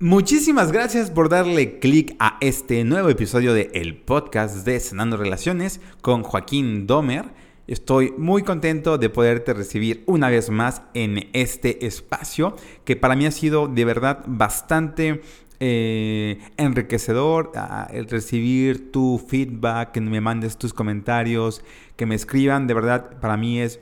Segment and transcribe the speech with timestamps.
[0.00, 5.80] Muchísimas gracias por darle clic a este nuevo episodio de el podcast de Sanando Relaciones
[6.02, 7.24] con Joaquín Domer.
[7.66, 13.26] Estoy muy contento de poderte recibir una vez más en este espacio que para mí
[13.26, 15.20] ha sido de verdad bastante
[15.58, 17.50] eh, enriquecedor
[17.90, 21.64] el recibir tu feedback, que me mandes tus comentarios,
[21.96, 22.68] que me escriban.
[22.68, 23.80] De verdad, para mí es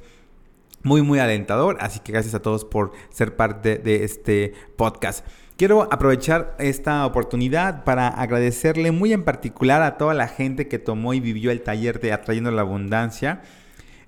[0.82, 1.76] muy, muy alentador.
[1.80, 5.26] Así que gracias a todos por ser parte de este podcast.
[5.57, 11.14] Quiero aprovechar esta oportunidad para agradecerle muy en particular a toda la gente que tomó
[11.14, 13.40] y vivió el taller de Atrayendo la Abundancia.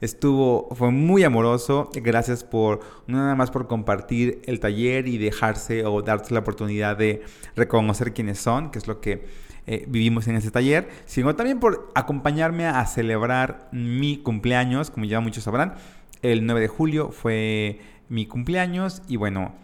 [0.02, 1.88] Estuvo, fue muy amoroso.
[1.94, 7.22] Gracias por, nada más por compartir el taller y dejarse o darse la oportunidad de
[7.56, 9.24] reconocer quiénes son, que es lo que
[9.66, 15.20] eh, vivimos en ese taller, sino también por acompañarme a celebrar mi cumpleaños, como ya
[15.20, 15.76] muchos sabrán.
[16.20, 17.80] El 9 de julio fue
[18.10, 19.54] mi cumpleaños y bueno,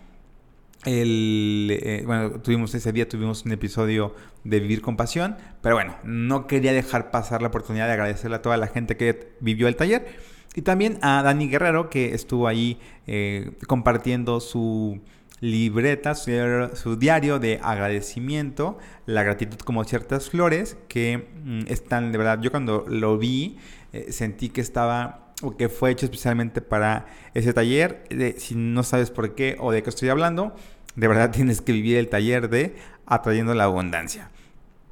[0.86, 6.46] eh, bueno, tuvimos ese día, tuvimos un episodio de Vivir con Pasión, pero bueno, no
[6.46, 10.06] quería dejar pasar la oportunidad de agradecerle a toda la gente que vivió el taller
[10.54, 15.00] y también a Dani Guerrero que estuvo ahí eh, compartiendo su
[15.40, 22.40] libreta, su, diario de agradecimiento, la gratitud como ciertas flores que mm, están, de verdad,
[22.40, 23.58] yo cuando lo vi
[23.92, 28.04] eh, sentí que estaba o que fue hecho especialmente para ese taller.
[28.38, 30.54] si no sabes por qué o de qué estoy hablando,
[30.96, 34.30] de verdad tienes que vivir el taller de Atrayendo la Abundancia.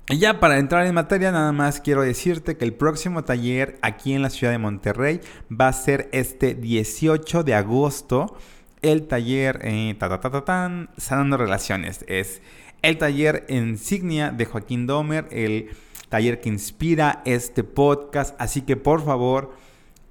[0.09, 4.13] Y ya para entrar en materia, nada más quiero decirte que el próximo taller aquí
[4.13, 8.37] en la ciudad de Monterrey va a ser este 18 de agosto.
[8.83, 12.05] El taller eh, ta, ta, ta, tan, Sanando Relaciones.
[12.09, 12.43] Es
[12.83, 15.71] el taller insignia de Joaquín Domer, el
[16.09, 18.35] taller que inspira este podcast.
[18.41, 19.55] Así que por favor,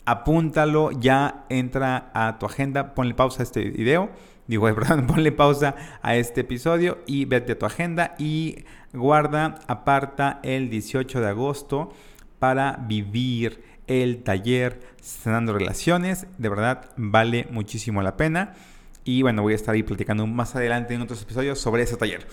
[0.05, 4.09] apúntalo, ya entra a tu agenda, ponle pausa a este video
[4.51, 10.41] digo, perdón, ponle pausa a este episodio y vete a tu agenda y guarda, aparta
[10.43, 11.93] el 18 de agosto
[12.37, 16.27] para vivir el taller Sanando Relaciones.
[16.37, 18.53] De verdad, vale muchísimo la pena.
[19.05, 22.27] Y bueno, voy a estar ahí platicando más adelante en otros episodios sobre ese taller.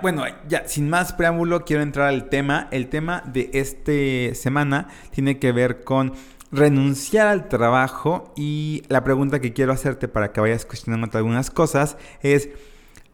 [0.00, 2.68] bueno, ya sin más preámbulo, quiero entrar al tema.
[2.70, 6.14] El tema de esta semana tiene que ver con
[6.56, 11.96] renunciar al trabajo y la pregunta que quiero hacerte para que vayas cuestionando algunas cosas
[12.22, 12.48] es,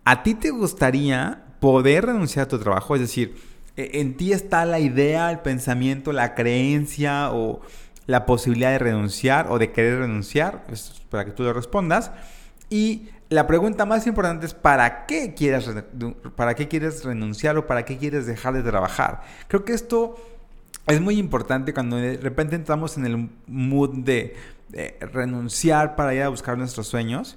[0.05, 2.95] ¿a ti te gustaría poder renunciar a tu trabajo?
[2.95, 3.37] Es decir,
[3.77, 7.61] e, ¿en ti está la idea, el pensamiento, la creencia o
[8.07, 10.65] la posibilidad de renunciar o de querer renunciar?
[10.71, 12.13] Esto es para que tú lo respondas.
[12.71, 15.69] Y la pregunta más importante es ¿para qué quieres,
[16.37, 19.23] para qué quieres renunciar o para qué quieres dejar de trabajar?
[19.49, 20.17] Creo que esto
[20.87, 24.37] es muy importante cuando de repente entramos en el mood de,
[25.13, 27.37] renunciar para ir a buscar nuestros sueños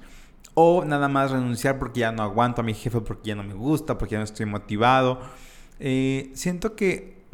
[0.53, 3.53] o nada más renunciar porque ya no aguanto a mi jefe, porque ya no me
[3.53, 5.19] gusta, porque ya no estoy motivado.
[5.81, 7.25] Eh, siento que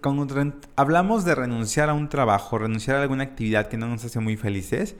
[0.00, 4.20] cuando hablamos de renunciar a un trabajo, renunciar a alguna actividad que no nos hace
[4.20, 4.94] muy felices,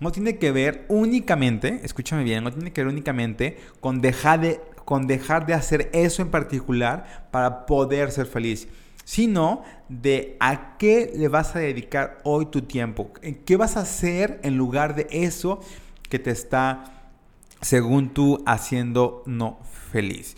[0.00, 4.60] no tiene que ver únicamente, escúchame bien, no tiene que ver únicamente con dejar de,
[4.84, 8.66] con dejar de hacer eso en particular para poder ser feliz
[9.04, 13.12] sino de a qué le vas a dedicar hoy tu tiempo,
[13.44, 15.60] qué vas a hacer en lugar de eso
[16.08, 17.10] que te está,
[17.60, 19.58] según tú, haciendo no
[19.92, 20.36] feliz.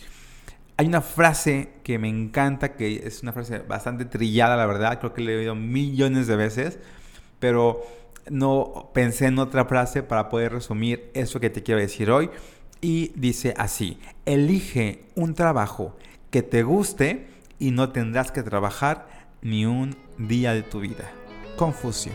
[0.77, 5.13] Hay una frase que me encanta, que es una frase bastante trillada, la verdad, creo
[5.13, 6.77] que la he oído millones de veces,
[7.39, 7.83] pero
[8.29, 12.29] no pensé en otra frase para poder resumir eso que te quiero decir hoy.
[12.79, 15.95] Y dice así, elige un trabajo
[16.29, 17.27] que te guste,
[17.59, 19.07] y no tendrás que trabajar
[19.41, 21.11] ni un día de tu vida.
[21.55, 22.11] Confucio.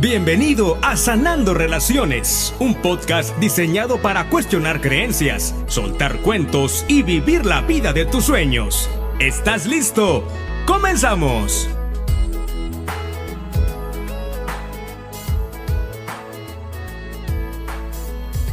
[0.00, 7.60] Bienvenido a Sanando Relaciones, un podcast diseñado para cuestionar creencias, soltar cuentos y vivir la
[7.60, 8.88] vida de tus sueños.
[9.18, 10.26] ¿Estás listo?
[10.66, 11.68] ¡Comenzamos!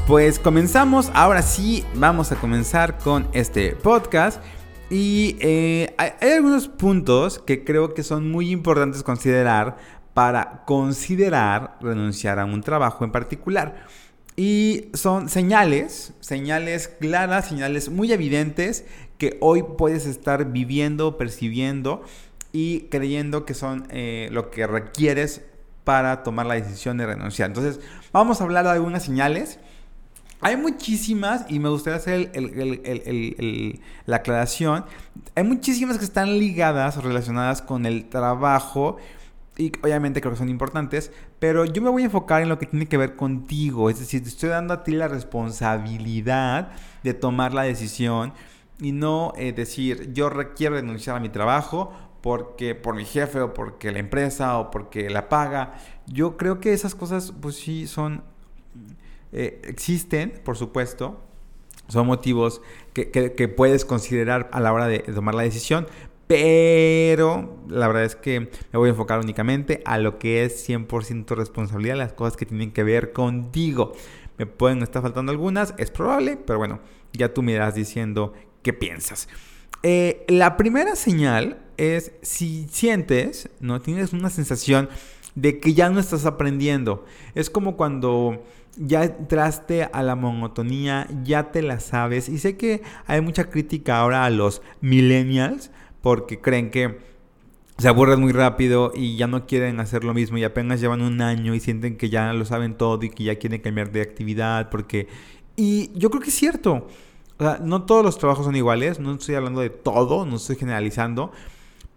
[0.08, 4.42] Pues comenzamos, ahora sí vamos a comenzar con este podcast.
[4.90, 9.76] Y eh, hay, algunos puntos que creo que son muy importantes considerar
[10.14, 13.86] para considerar renunciar a un trabajo en particular.
[14.38, 18.86] Y son señales, señales claras, señales muy evidentes
[19.18, 22.02] que hoy puedes estar viviendo, percibiendo
[22.54, 25.42] y creyendo que son eh, lo que requieres
[25.84, 27.50] para tomar la decisión de renunciar.
[27.50, 27.82] Entonces,
[28.14, 29.60] vamos a hablar de algunas señales
[30.42, 32.32] hay muchísimas, y me gustaría hacer
[34.06, 34.86] la aclaración,
[35.36, 38.98] hay muchísimas que están ligadas o relacionadas con el trabajo
[39.58, 42.68] y obviamente creo que son importantes, pero yo me voy a enfocar en lo que
[42.68, 46.72] tiene que ver contigo, es decir, te estoy dando a ti la responsabilidad
[47.04, 48.34] de tomar la decisión
[48.80, 51.92] y no eh, decir yo quiero renunciar a mi trabajo
[52.22, 55.76] porque por mi jefe o porque la empresa o porque la paga.
[56.08, 58.24] Yo creo que esas cosas pues sí son
[59.32, 61.22] eh, existen, por supuesto,
[61.88, 62.62] son motivos
[62.94, 65.88] que, que, puedes considerar a la hora de tomar la decisión,
[66.28, 71.36] pero la verdad es que me voy a enfocar únicamente a lo que es 100%
[71.36, 73.94] responsabilidad, las cosas que tienen que ver contigo.
[74.38, 76.82] Me pueden estar faltando algunas, es probable, pero bueno,
[77.14, 79.30] ya tú me irás diciendo qué piensas.
[79.84, 84.90] Eh, la primera señal es si sientes, no tienes una sensación
[85.36, 87.06] de que ya no estás aprendiendo.
[87.36, 88.44] Es como cuando
[88.78, 92.30] ya entraste a la monotonía, ya te la sabes.
[92.30, 95.72] Y sé que hay mucha crítica ahora a los millennials
[96.02, 97.00] porque creen que
[97.78, 101.22] se aburren muy rápido y ya no quieren hacer lo mismo y apenas llevan un
[101.22, 104.70] año y sienten que ya lo saben todo y que ya quieren cambiar de actividad
[104.70, 105.08] porque...
[105.56, 106.88] Y yo creo que es cierto.
[107.40, 110.56] O sea, no todos los trabajos son iguales, no estoy hablando de todo, no estoy
[110.56, 111.32] generalizando,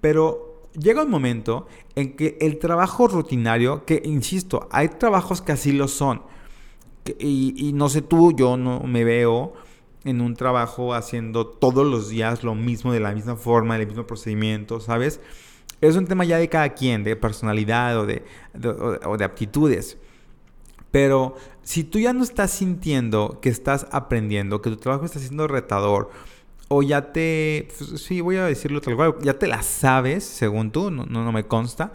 [0.01, 5.73] pero llega un momento en que el trabajo rutinario, que insisto, hay trabajos que así
[5.73, 6.23] lo son,
[7.19, 9.55] y, y no sé tú, yo no me veo
[10.05, 14.07] en un trabajo haciendo todos los días lo mismo, de la misma forma, el mismo
[14.07, 15.21] procedimiento, ¿sabes?
[15.81, 18.23] Es un tema ya de cada quien, de personalidad o de,
[19.05, 19.99] o de aptitudes.
[20.91, 25.47] Pero si tú ya no estás sintiendo que estás aprendiendo, que tu trabajo está siendo
[25.47, 26.11] retador,
[26.69, 30.71] o ya te, pues, sí, voy a decirlo tal cual, ya te la sabes, según
[30.71, 31.93] tú, no, no, no me consta,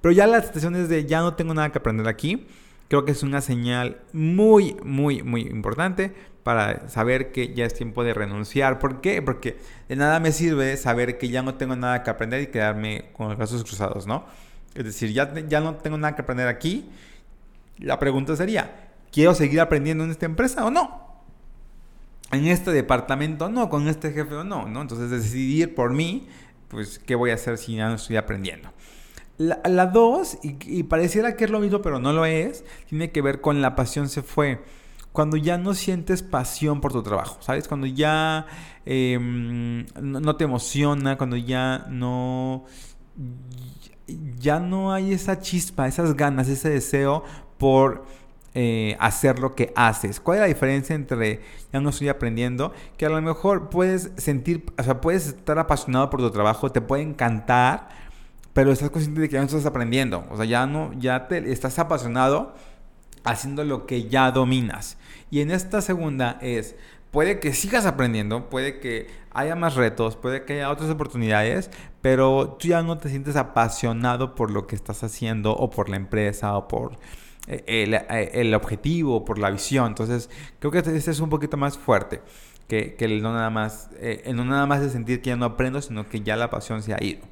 [0.00, 2.46] pero ya la situación es de ya no tengo nada que aprender aquí,
[2.90, 8.02] creo que es una señal muy, muy, muy importante para saber que ya es tiempo
[8.02, 8.80] de renunciar.
[8.80, 9.22] ¿Por qué?
[9.22, 9.58] Porque
[9.88, 13.28] de nada me sirve saber que ya no tengo nada que aprender y quedarme con
[13.28, 14.24] los brazos cruzados, ¿no?
[14.74, 16.90] Es decir, ya, ya no tengo nada que aprender aquí.
[17.78, 21.22] La pregunta sería, ¿quiero seguir aprendiendo en esta empresa o no?
[22.32, 24.82] En este departamento no, con este jefe o no, ¿no?
[24.82, 26.26] Entonces decidir por mí,
[26.66, 28.72] pues, ¿qué voy a hacer si ya no estoy aprendiendo?
[29.40, 33.22] La, dos, y, y, pareciera que es lo mismo, pero no lo es, tiene que
[33.22, 34.60] ver con la pasión se fue
[35.12, 37.66] cuando ya no sientes pasión por tu trabajo, ¿sabes?
[37.66, 38.46] Cuando ya
[38.86, 42.64] em, no, te emociona, cuando ya no,
[44.38, 47.24] ya no hay esa chispa, esas ganas, ese deseo
[47.58, 48.04] por
[48.54, 50.20] eh, hacer lo que haces.
[50.20, 51.40] ¿Cuál es la diferencia entre
[51.72, 52.72] ya no estoy aprendiendo?
[52.96, 56.80] Que a lo mejor puedes sentir, o sea, puedes estar apasionado por tu trabajo, te
[56.80, 57.88] puede encantar,
[58.52, 60.24] pero estás consciente de que ya no estás aprendiendo.
[60.30, 62.54] O sea, ya no, ya te estás apasionado
[63.24, 64.96] haciendo lo que ya dominas.
[65.30, 66.74] Y en esta segunda es,
[67.10, 71.70] puede que sigas aprendiendo, puede que haya más retos, puede que haya otras oportunidades,
[72.02, 75.96] pero tú ya no te sientes apasionado por lo que estás haciendo o por la
[75.96, 76.98] empresa o por
[77.46, 79.88] eh, el, eh, el objetivo, por la visión.
[79.88, 82.22] Entonces, creo que este, es un poquito más fuerte.
[82.68, 85.82] Que, que no nada más, eh, no nada más de sentir que ya no aprendo,
[85.82, 87.22] sino que ya la pasión se ha ido.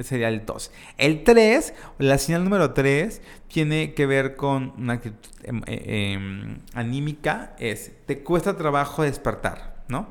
[0.00, 0.72] Sería el 2.
[0.98, 6.58] El 3, la señal número 3, tiene que ver con una actitud em, eh, em,
[6.74, 7.54] anímica.
[7.58, 10.08] Es, te cuesta trabajo despertar, ¿no?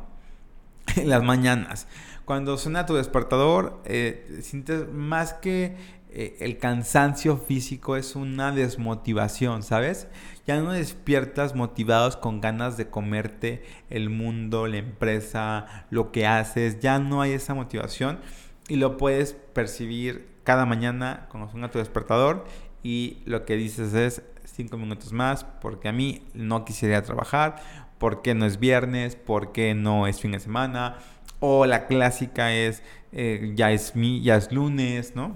[0.96, 1.88] En las mañanas.
[2.26, 5.76] Cuando suena tu despertador, eh, sientes más que
[6.16, 10.08] eh, el cansancio físico, es una desmotivación, ¿sabes?
[10.48, 16.80] Ya no despiertas motivados con ganas de comerte el mundo, la empresa, lo que haces.
[16.80, 18.20] Ya no hay esa motivación
[18.68, 22.46] y lo puedes percibir cada mañana cuando suena tu despertador
[22.84, 27.62] y lo que dices es cinco minutos más porque a mí no quisiera trabajar,
[27.98, 30.98] porque no es viernes, porque no es fin de semana
[31.40, 35.36] o la clásica es eh, ya es mi, ya es lunes, ¿no?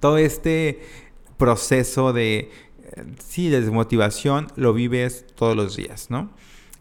[0.00, 0.82] Todo este
[1.36, 2.50] proceso de
[2.96, 6.30] eh, sí, de desmotivación lo vives todos los días, ¿no?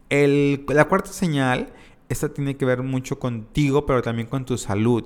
[0.09, 1.73] El, la cuarta señal,
[2.09, 5.05] esta tiene que ver mucho contigo, pero también con tu salud.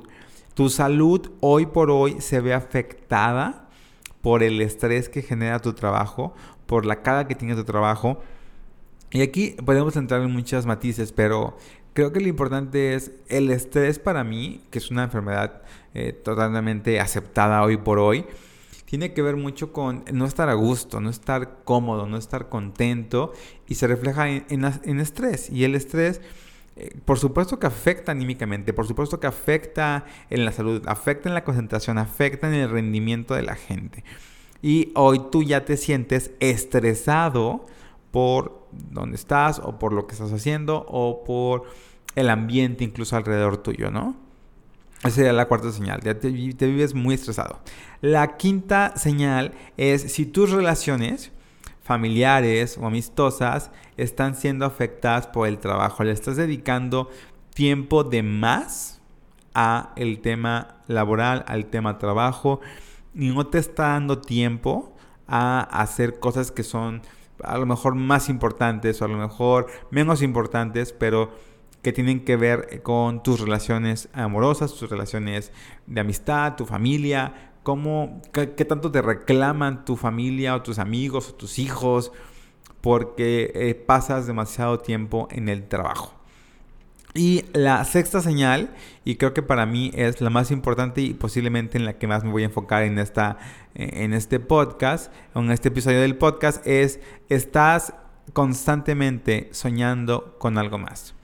[0.57, 3.69] Tu salud hoy por hoy se ve afectada
[4.21, 6.33] por el estrés que genera tu trabajo,
[6.65, 8.23] por la carga que tiene tu trabajo.
[9.11, 11.55] Y aquí podemos entrar en muchas matices, pero
[11.93, 15.61] creo que lo importante es el estrés para mí, que es una enfermedad
[15.93, 18.25] eh, totalmente aceptada hoy por hoy,
[18.85, 23.31] tiene que ver mucho con no estar a gusto, no estar cómodo, no estar contento
[23.67, 25.51] y se refleja en, en estrés.
[25.51, 26.19] Y el estrés
[27.05, 31.43] por supuesto que afecta anímicamente, por supuesto que afecta en la salud, afecta en la
[31.43, 34.03] concentración, afecta en el rendimiento de la gente.
[34.61, 37.65] Y hoy tú ya te sientes estresado
[38.11, 41.63] por dónde estás o por lo que estás haciendo o por
[42.15, 44.15] el ambiente incluso alrededor tuyo, ¿no?
[44.99, 47.59] Esa sería la cuarta señal, ya te, te vives muy estresado.
[48.01, 51.31] La quinta señal es si tus relaciones
[51.87, 57.09] familiares o amistosas están siendo afectadas por el trabajo, le estás dedicando
[57.53, 59.01] tiempo de más
[59.53, 62.59] a el tema laboral, al tema trabajo
[63.15, 64.93] y no te está dando tiempo
[65.27, 67.01] a hacer cosas que son
[67.41, 71.31] a lo mejor más importantes o a lo mejor menos importantes, pero
[71.81, 75.53] que tienen que ver con tus relaciones amorosas, tus relaciones
[75.85, 81.33] de amistad, tu familia, cómo, qué, tanto te reclaman tu familia o tus amigos o
[81.33, 82.13] tus hijos
[82.79, 86.13] porque eh, pasas demasiado tiempo en el trabajo.
[87.13, 91.77] Y la sexta señal, y creo que para mí es la más importante y posiblemente
[91.77, 93.37] en la que más me voy a enfocar en, esta,
[93.75, 97.95] en este podcast, en este episodio del podcast, es estás
[98.31, 101.15] constantemente soñando con algo más.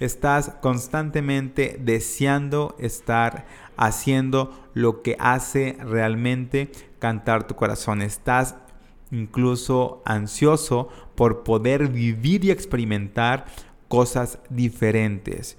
[0.00, 3.46] Estás constantemente deseando estar
[3.78, 8.02] haciendo lo que hace realmente cantar tu corazón.
[8.02, 8.56] Estás
[9.10, 13.46] incluso ansioso por poder vivir y experimentar
[13.88, 15.56] cosas diferentes.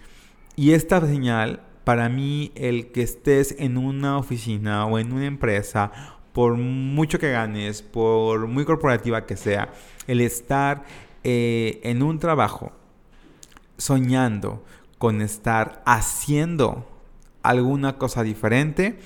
[0.56, 5.92] Y esta señal, para mí, el que estés en una oficina o en una empresa,
[6.34, 9.72] por mucho que ganes, por muy corporativa que sea,
[10.06, 10.84] el estar
[11.24, 12.72] eh, en un trabajo
[13.78, 14.64] soñando
[14.98, 16.86] con estar haciendo
[17.44, 19.00] alguna cosa diferente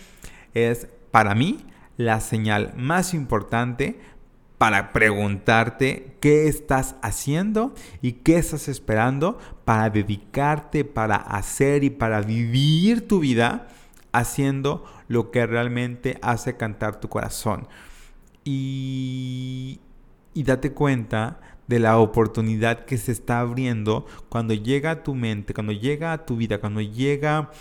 [0.54, 1.66] es para mí
[1.98, 4.00] la señal más importante
[4.58, 12.22] para preguntarte qué estás haciendo y qué estás esperando para dedicarte, para hacer y para
[12.22, 13.68] vivir tu vida
[14.14, 17.68] haciendo lo que realmente hace cantar tu corazón.
[18.46, 19.82] Y,
[20.34, 25.54] y date cuenta de la oportunidad que se está abriendo cuando llega a tu mente,
[25.54, 27.52] cuando llega a tu vida, cuando llega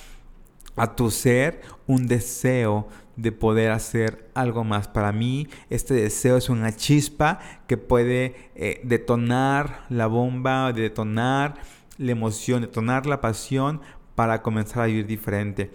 [0.76, 4.88] a tu ser un deseo de poder hacer algo más.
[4.88, 11.54] Para mí, este deseo es una chispa que puede eh, detonar la bomba, detonar
[11.98, 13.80] la emoción, detonar la pasión
[14.14, 15.70] para comenzar a vivir diferente.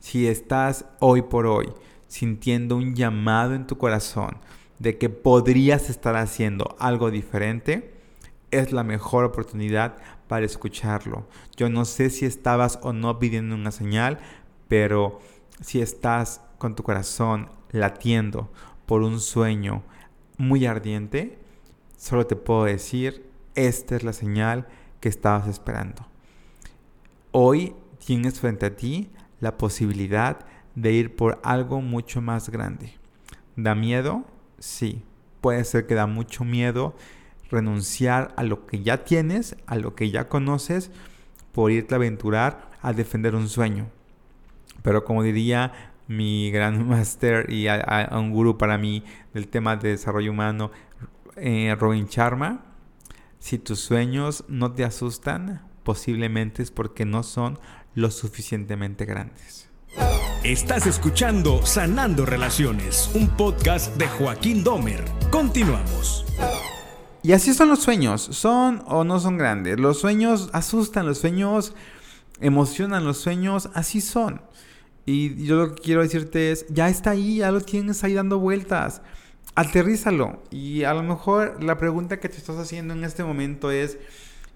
[0.00, 1.72] Si estás hoy por hoy
[2.08, 4.36] sintiendo un llamado en tu corazón
[4.78, 7.94] de que podrías estar haciendo algo diferente,
[8.50, 9.96] es la mejor oportunidad
[10.28, 11.26] para escucharlo.
[11.56, 14.18] Yo no sé si estabas o no pidiendo una señal,
[14.72, 15.20] pero
[15.60, 18.50] si estás con tu corazón latiendo
[18.86, 19.82] por un sueño
[20.38, 21.38] muy ardiente,
[21.98, 24.66] solo te puedo decir, esta es la señal
[24.98, 26.06] que estabas esperando.
[27.32, 29.10] Hoy tienes frente a ti
[29.40, 30.38] la posibilidad
[30.74, 32.94] de ir por algo mucho más grande.
[33.56, 34.24] ¿Da miedo?
[34.58, 35.02] Sí.
[35.42, 36.94] Puede ser que da mucho miedo
[37.50, 40.90] renunciar a lo que ya tienes, a lo que ya conoces,
[41.52, 43.90] por irte a aventurar a defender un sueño.
[44.82, 45.72] Pero como diría
[46.08, 50.70] mi gran máster y a, un gurú para mí del tema de desarrollo humano,
[51.36, 52.64] eh, Robin Sharma.
[53.38, 57.58] Si tus sueños no te asustan, posiblemente es porque no son
[57.94, 59.68] lo suficientemente grandes.
[60.44, 65.04] Estás escuchando Sanando Relaciones, un podcast de Joaquín Domer.
[65.30, 66.24] Continuamos.
[67.22, 69.78] Y así son los sueños, son o no son grandes.
[69.78, 71.74] Los sueños asustan, los sueños
[72.40, 74.40] emocionan, los sueños así son.
[75.04, 78.38] Y yo lo que quiero decirte es, ya está ahí, ya lo tienes ahí dando
[78.38, 79.02] vueltas.
[79.54, 80.42] Aterrízalo.
[80.50, 83.98] Y a lo mejor la pregunta que te estás haciendo en este momento es,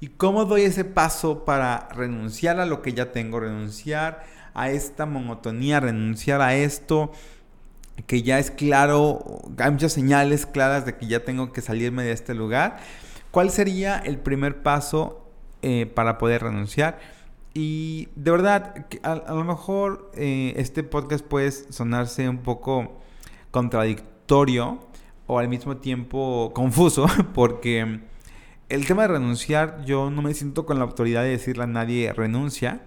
[0.00, 3.40] ¿y cómo doy ese paso para renunciar a lo que ya tengo?
[3.40, 4.24] Renunciar
[4.54, 7.12] a esta monotonía, renunciar a esto
[8.06, 12.12] que ya es claro, hay muchas señales claras de que ya tengo que salirme de
[12.12, 12.78] este lugar.
[13.30, 15.26] ¿Cuál sería el primer paso
[15.62, 16.98] eh, para poder renunciar?
[17.58, 23.00] Y de verdad, a, lo mejor eh, este podcast puede sonarse un poco
[23.50, 24.78] contradictorio
[25.26, 28.00] o al mismo tiempo confuso, porque
[28.68, 32.12] el tema de renunciar, yo no me siento con la autoridad de decirle a nadie
[32.12, 32.82] renuncia.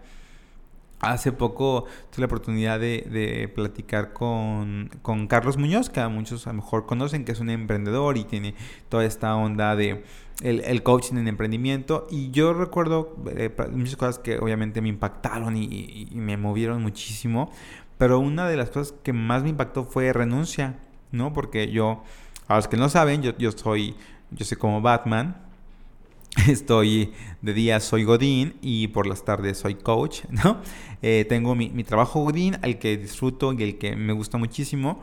[0.99, 6.51] Hace poco tuve la oportunidad de, platicar con, con, Carlos Muñoz, que a muchos a
[6.51, 8.53] lo mejor conocen, que es un emprendedor y tiene
[8.87, 10.03] toda esta onda de
[10.41, 12.07] el, coaching en emprendimiento.
[12.09, 17.51] Y yo recuerdo eh, muchas cosas que obviamente me impactaron y, me movieron muchísimo.
[17.97, 20.79] Pero una de las cosas que más me impactó fue renuncia,
[21.11, 21.33] ¿no?
[21.33, 22.03] Porque yo,
[22.47, 23.95] a los que no saben, yo, yo soy,
[24.31, 25.35] yo soy como Batman.
[26.47, 30.61] Estoy de día soy Godín y por las tardes soy coach, ¿no?
[31.01, 35.01] Eh, tengo mi, mi trabajo Godín, al que disfruto y el que me gusta muchísimo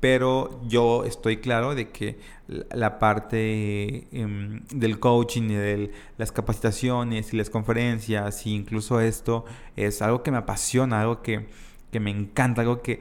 [0.00, 7.32] pero yo estoy claro de que la parte em, del coaching y de las capacitaciones
[7.32, 9.44] y las conferencias e incluso esto
[9.76, 11.48] es algo que me apasiona, algo que,
[11.92, 13.00] me encanta, algo que,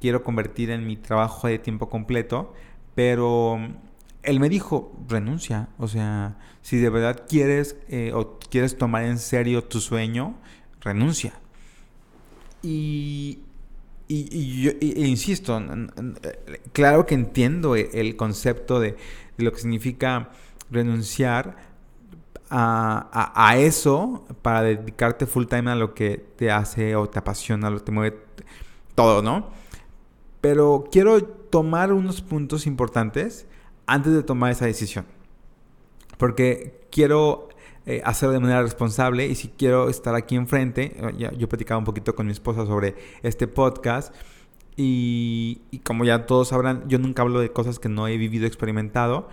[0.00, 2.54] quiero convertir en mi trabajo de tiempo completo,
[2.94, 3.58] pero
[4.22, 9.18] él me dijo, renuncia, o sea, si de verdad quieres eh, o quieres tomar en
[9.18, 10.36] serio tu sueño,
[10.80, 11.34] renuncia.
[12.62, 13.40] Y,
[14.12, 15.62] y, yo insisto,
[16.72, 18.96] claro que entiendo e, el concepto de,
[19.36, 20.30] lo que significa
[20.70, 21.56] renunciar
[22.50, 27.78] a, eso para dedicarte full time a lo que te hace o te apasiona, lo
[27.78, 28.18] que te mueve
[28.96, 29.50] todo, ¿no?
[30.40, 33.46] Pero quiero tomar unos puntos importantes
[33.86, 35.06] antes de tomar esa decisión.
[36.18, 37.49] Porque quiero
[37.86, 41.78] eh, hacerlo de manera responsable y si quiero estar aquí enfrente, eh, ya, yo platicaba
[41.78, 44.14] un poquito con mi esposa sobre este podcast
[44.76, 49.28] y, como ya todos sabrán, yo nunca hablo de cosas que no he vivido, experimentado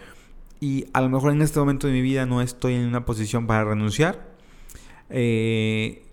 [0.61, 3.47] y a lo mejor en este momento de mi vida no estoy en una posición
[3.47, 4.35] para renunciar.
[5.09, 6.03] Eh,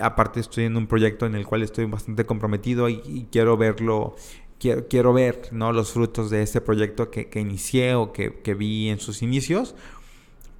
[0.00, 4.16] aparte estoy en un proyecto en el cual estoy bastante comprometido y, quiero verlo,
[4.58, 5.72] quiero, quiero, ver ¿no?
[5.72, 9.74] los frutos de este proyecto que, que inicié o que, que vi en sus inicios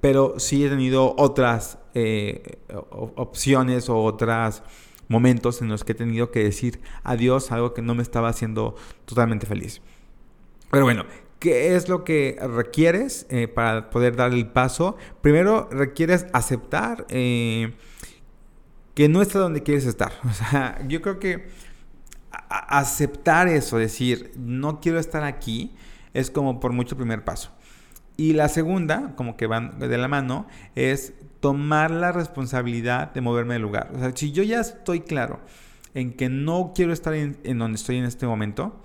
[0.03, 2.57] pero sí he tenido otras eh,
[2.89, 4.61] opciones o otros
[5.07, 8.75] momentos en los que he tenido que decir adiós, algo que no me estaba haciendo
[9.05, 9.81] totalmente feliz.
[10.71, 11.05] Pero bueno,
[11.39, 14.97] ¿qué es lo que requieres eh, para poder dar el paso?
[15.21, 17.71] Primero, requieres aceptar eh,
[18.95, 20.11] que no está donde quieres estar.
[20.29, 21.47] O sea, yo creo que
[22.49, 25.73] aceptar eso, decir, no quiero estar aquí,
[26.13, 27.53] es como por mucho primer paso.
[28.15, 33.55] Y la segunda, como que van de la mano, es tomar la responsabilidad de moverme
[33.55, 33.91] del lugar.
[33.95, 35.39] O sea, si yo ya estoy claro
[35.93, 38.79] en que no quiero estar en, donde estoy en este momento,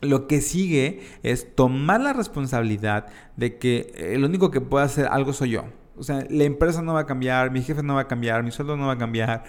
[0.00, 5.32] lo que sigue es tomar la responsabilidad de que el único que puede hacer algo
[5.32, 5.64] soy yo.
[5.96, 8.52] O sea, la empresa no va a cambiar, mi jefe no va a cambiar, mi
[8.52, 9.44] sueldo no va a cambiar,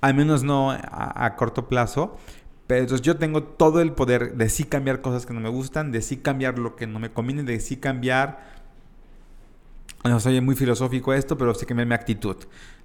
[0.00, 2.18] al menos no a corto plazo.
[2.66, 5.92] Pero entonces yo tengo todo el poder de sí cambiar cosas que no me gustan,
[5.92, 8.54] de sí cambiar lo que no me conviene, de sí cambiar...
[10.04, 12.36] No soy muy filosófico esto, pero sí cambiar mi actitud,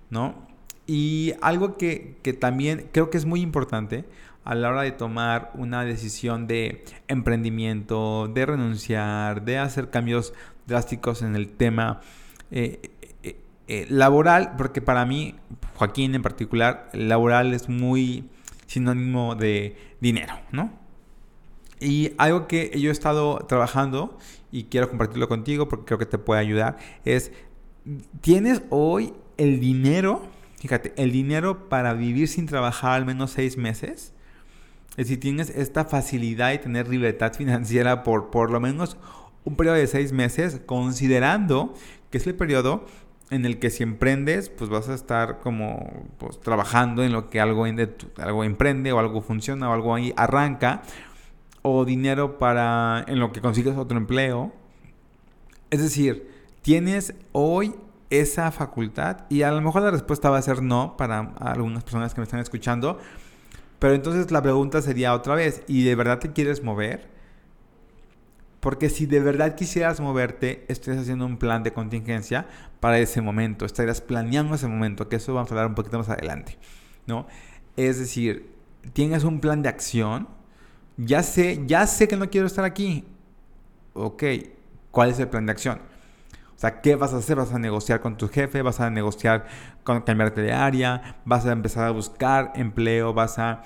[0.09, 0.47] ¿no?
[0.87, 4.05] Y algo que, que también creo que es muy importante
[4.43, 10.33] a la hora de tomar una decisión de emprendimiento, de renunciar, de hacer cambios
[10.65, 12.01] drásticos en el tema
[12.51, 12.89] eh,
[13.21, 15.35] eh, eh, laboral, porque para mí,
[15.75, 18.29] Joaquín en particular, laboral es muy
[18.69, 20.71] sinónimo de dinero, ¿no?
[21.79, 24.17] Y algo que yo he estado trabajando
[24.51, 27.31] y quiero compartirlo contigo porque creo que te puede ayudar es,
[28.21, 30.21] ¿tienes hoy el dinero,
[30.59, 34.13] fíjate, el dinero para vivir sin trabajar al menos seis meses?
[34.91, 38.97] Es decir, tienes esta facilidad de tener libertad financiera por por lo menos
[39.45, 41.73] un periodo de seis meses, considerando
[42.11, 42.85] que es el periodo
[43.31, 47.39] en el que si emprendes, pues vas a estar como pues, trabajando en lo que
[47.39, 47.65] algo,
[48.17, 50.81] algo emprende o algo funciona o algo ahí arranca,
[51.61, 54.51] o dinero para en lo que consigues otro empleo.
[55.69, 56.29] Es decir,
[56.61, 57.75] tienes hoy
[58.09, 62.13] esa facultad y a lo mejor la respuesta va a ser no para algunas personas
[62.13, 62.97] que me están escuchando,
[63.77, 67.18] pero entonces la pregunta sería otra vez, ¿y de verdad te quieres mover?
[68.59, 72.47] Porque si de verdad quisieras moverte, estarías haciendo un plan de contingencia
[72.79, 76.09] para ese momento, estarías planeando ese momento, que eso vamos a hablar un poquito más
[76.09, 76.57] adelante,
[77.07, 77.25] ¿no?
[77.77, 78.53] Es decir,
[78.93, 80.27] tienes un plan de acción,
[80.97, 83.05] ya sé, ya sé que no quiero estar aquí.
[83.93, 84.23] Ok,
[84.91, 85.79] ¿cuál es el plan de acción?
[86.55, 87.37] O sea, ¿qué vas a hacer?
[87.37, 88.61] ¿Vas a negociar con tu jefe?
[88.61, 89.47] ¿Vas a negociar
[89.85, 91.21] con cambiarte de área?
[91.23, 93.13] ¿Vas a empezar a buscar empleo?
[93.13, 93.63] ¿Vas a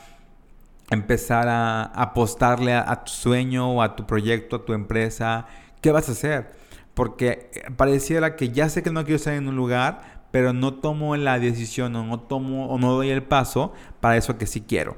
[0.89, 5.47] empezar a apostarle a, tu sueño o a tu proyecto, a tu empresa,
[5.81, 6.51] ¿qué vas a hacer?
[6.93, 10.75] Porque eh, pareciera que ya sé que no quiero estar en un lugar, pero no
[10.75, 14.61] tomo la decisión o no tomo o no doy el paso para eso que sí
[14.61, 14.97] quiero.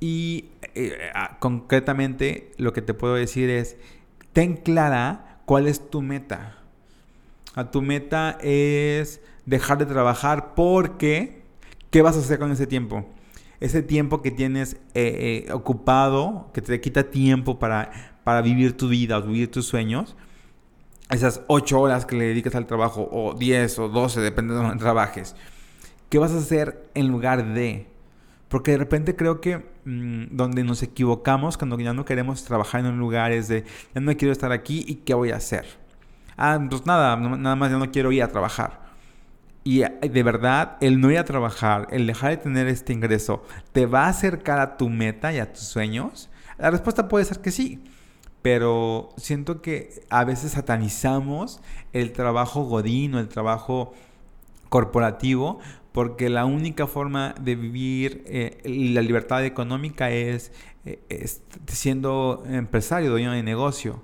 [0.00, 0.98] Y eh,
[1.38, 3.76] concretamente lo que te puedo decir es,
[4.32, 6.56] ten clara cuál es tu meta.
[7.54, 11.42] A tu meta es dejar de trabajar porque,
[11.90, 13.06] ¿qué vas a hacer con ese tiempo?
[13.60, 18.88] Ese tiempo que tienes eh, eh, ocupado, que te quita tiempo para, para vivir tu
[18.88, 20.16] vida o vivir tus sueños,
[21.10, 24.78] esas ocho horas que le dedicas al trabajo, o 10 o 12, depende de donde
[24.78, 25.36] trabajes,
[26.08, 27.86] ¿qué vas a hacer en lugar de?
[28.48, 32.86] Porque de repente creo que mm, donde nos equivocamos, cuando ya no queremos trabajar en
[32.86, 35.66] un lugar, es de, ya no quiero estar aquí y ¿qué voy a hacer?
[36.36, 38.89] Ah, pues nada, nada más ya no quiero ir a trabajar.
[39.64, 43.42] Y eh, de verdad, el no ir a trabajar, el dejar de tener este ingreso,
[43.72, 46.30] ¿te va a acercar a tu meta y a tus sueños?
[46.58, 47.82] La respuesta puede ser que sí,
[48.42, 51.60] pero siento que a veces satanizamos
[51.92, 53.94] el trabajo godín o el trabajo
[54.68, 55.58] corporativo
[55.92, 60.52] porque la única forma de vivir eh, la libertad económica es,
[60.84, 61.26] eh,
[61.66, 64.02] siendo empresario, dueño de negocio.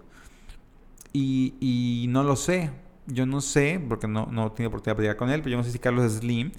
[1.13, 2.71] Y, no lo sé,
[3.07, 5.65] yo no sé, porque no, no tengo oportunidad de platicar con él, pero yo no
[5.65, 6.53] sé si Carlos Slim,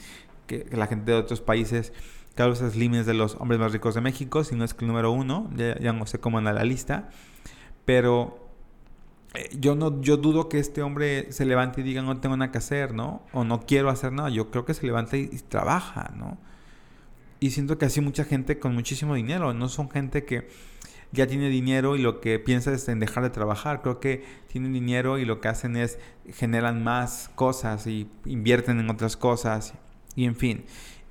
[0.48, 1.94] que, la gente de otros países,
[2.36, 4.90] Carlos Slim es de los hombres más ricos de México, si no es que el
[4.90, 7.10] número uno, ya, no sé cómo anda la lista,
[7.86, 8.48] pero
[9.34, 12.52] eh, yo no yo dudo que este hombre se levante y diga no tengo nada
[12.52, 13.24] que hacer, ¿no?
[13.34, 14.30] O no quiero hacer nada.
[14.30, 16.38] Yo creo que se levanta y, trabaja, ¿no?
[17.40, 20.50] Y siento que así mucha gente con muchísimo dinero, no son gente que
[21.12, 23.82] ya tiene dinero y lo que piensa es en dejar de trabajar.
[23.82, 26.00] Creo que tienen dinero y lo que hacen es
[26.34, 29.74] generan más cosas y invierten en otras cosas
[30.16, 30.66] y en fin.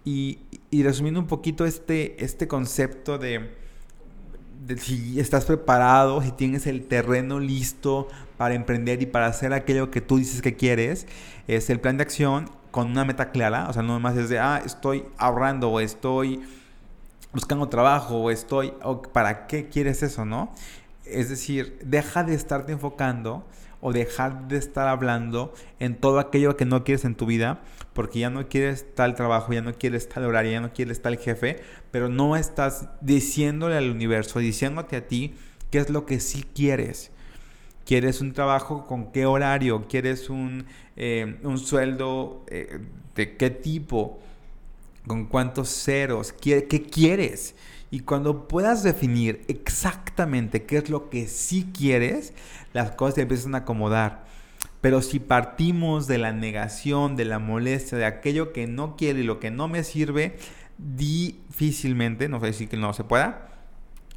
[0.05, 0.39] Y,
[0.71, 3.51] y resumiendo un poquito este, este concepto de
[4.77, 10.01] si estás preparado, si tienes el terreno listo para emprender y para hacer aquello que
[10.01, 11.07] tú dices que quieres,
[11.47, 14.39] es el plan de acción con una meta clara, o sea, no más es de,
[14.39, 16.43] ah, estoy ahorrando o estoy
[17.37, 20.55] buscando trabajo o estoy, o ¿para qué quieres eso, no?
[21.05, 23.47] Es decir, deja de estarte enfocando
[23.83, 27.61] o dejar de estar hablando en todo aquello que no quieres en tu vida,
[27.93, 31.19] porque ya no quieres tal trabajo, ya no quieres tal horario, ya no quieres tal
[31.19, 35.35] jefe, pero no estás diciéndole al universo, diciéndote a ti
[35.71, 37.13] qué es lo que sí quieres.
[37.85, 39.87] ¿Quieres un trabajo con qué horario?
[39.89, 40.65] ¿Quieres un,
[40.97, 42.81] eh, un sueldo eh,
[43.15, 44.23] de qué tipo?
[45.07, 46.33] ¿Con cuántos ceros?
[46.33, 47.55] ¿Qué, ¿Qué quieres?
[47.91, 52.33] Y cuando puedas definir exactamente qué es lo que sí quieres,
[52.73, 54.25] las cosas se empiezan a acomodar.
[54.81, 59.25] Pero si partimos de la negación, de la molestia, de aquello que no quiero y
[59.25, 60.37] lo que no me sirve,
[60.79, 63.49] difícilmente, no sé decir que no se pueda,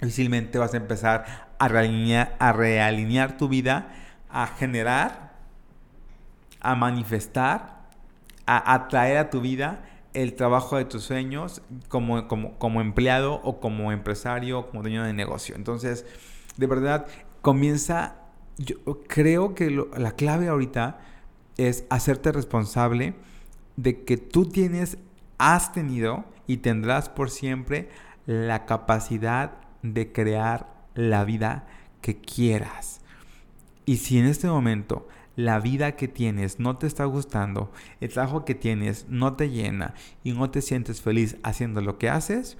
[0.01, 3.93] difícilmente vas a empezar a realinear, a realinear tu vida,
[4.29, 5.33] a generar,
[6.59, 7.79] a manifestar,
[8.45, 9.85] a atraer a tu vida
[10.21, 15.03] el trabajo de tus sueños como, como, como empleado o como empresario o como dueño
[15.03, 15.55] de negocio.
[15.55, 16.05] Entonces,
[16.57, 17.07] de verdad,
[17.41, 18.15] comienza,
[18.57, 18.75] yo
[19.07, 20.99] creo que la clave ahorita
[21.57, 23.13] es hacerte responsable
[23.77, 24.97] de que tú tienes,
[25.37, 27.89] has tenido y tendrás por siempre
[28.25, 29.53] la capacidad
[29.83, 31.65] de crear la vida
[32.01, 32.99] que quieras.
[33.85, 35.07] Y si en este momento
[35.39, 37.71] la vida que tienes no te está gustando,
[38.01, 42.09] el trabajo que tienes no te llena y no te sientes feliz haciendo lo que
[42.09, 42.57] haces,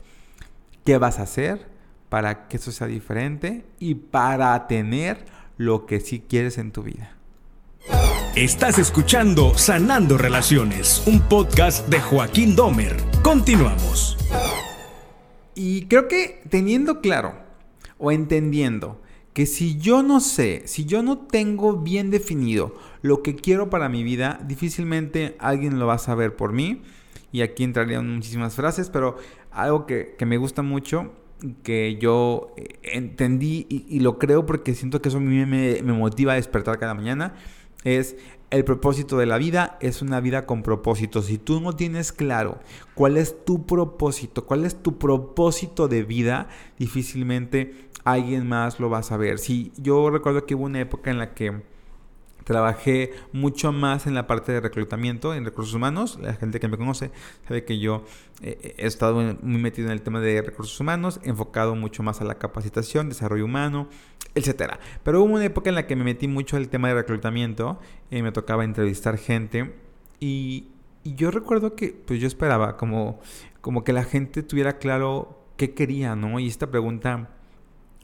[0.86, 1.68] ¿qué vas a hacer
[2.08, 5.26] para que eso sea diferente y para tener
[5.58, 7.18] lo que sí quieres en tu vida?
[8.36, 12.96] Estás escuchando Sanando Relaciones, un podcast de Joaquín Domer.
[13.22, 14.18] Continuamos.
[15.54, 17.34] Y creo que teniendo claro
[17.98, 19.02] o entendiendo
[19.40, 23.88] que si yo no sé, si yo no tengo bien definido lo que quiero para
[23.88, 26.82] mi vida, difícilmente alguien lo va a saber por mí.
[27.32, 29.16] Y aquí entrarían muchísimas frases, pero
[29.50, 31.14] algo que, me gusta mucho,
[31.64, 35.94] que yo eh, entendí y, lo creo porque siento que eso a mí me, me
[35.94, 37.36] motiva a despertar cada mañana,
[37.86, 38.18] es
[38.52, 41.22] el propósito de la vida es una vida con propósito.
[41.22, 42.60] Si tú no tienes claro
[42.96, 46.48] cuál es tu propósito, cuál es tu propósito de vida,
[46.80, 49.40] difícilmente alguien más lo va a saber.
[49.40, 51.62] Sí, yo recuerdo que hubo una época en la que
[52.44, 56.18] trabajé mucho más en la parte de reclutamiento, en recursos humanos.
[56.20, 57.12] La gente que me conoce
[57.48, 58.06] sabe que yo
[58.42, 62.24] eh, he estado muy metido en el tema de recursos humanos, enfocado mucho más a
[62.24, 63.88] la capacitación, desarrollo humano,
[64.34, 64.80] etcétera.
[65.04, 68.18] Pero hubo una época en la que me metí mucho el tema de reclutamiento, y
[68.18, 69.76] eh, me tocaba entrevistar gente
[70.20, 70.72] y,
[71.06, 73.20] yo recuerdo que pues yo esperaba como,
[73.62, 76.40] como que la gente tuviera claro qué quería, ¿no?
[76.40, 77.30] Y esta pregunta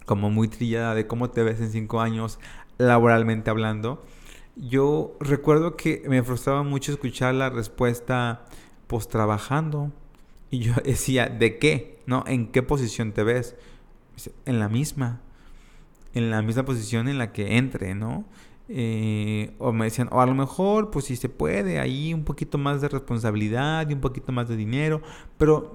[0.05, 2.39] como muy trillada de cómo te ves en cinco años
[2.77, 4.03] laboralmente hablando.
[4.55, 8.45] Yo recuerdo que me frustraba mucho escuchar la respuesta,
[8.87, 9.91] pues trabajando.
[10.49, 11.99] Y yo decía, ¿de qué?
[12.05, 12.23] ¿No?
[12.27, 13.55] ¿En qué posición te ves?
[14.45, 15.21] En la misma.
[16.13, 18.25] En la misma posición en la que entre, ¿no?
[18.67, 22.57] Eh, o me decían, o a lo mejor, pues si se puede, ahí un poquito
[22.57, 25.01] más de responsabilidad y un poquito más de dinero.
[25.37, 25.73] Pero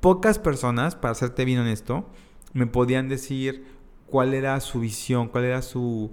[0.00, 2.06] pocas personas, para serte bien honesto,
[2.54, 3.66] me podían decir
[4.06, 6.10] cuál era su visión, cuál era su,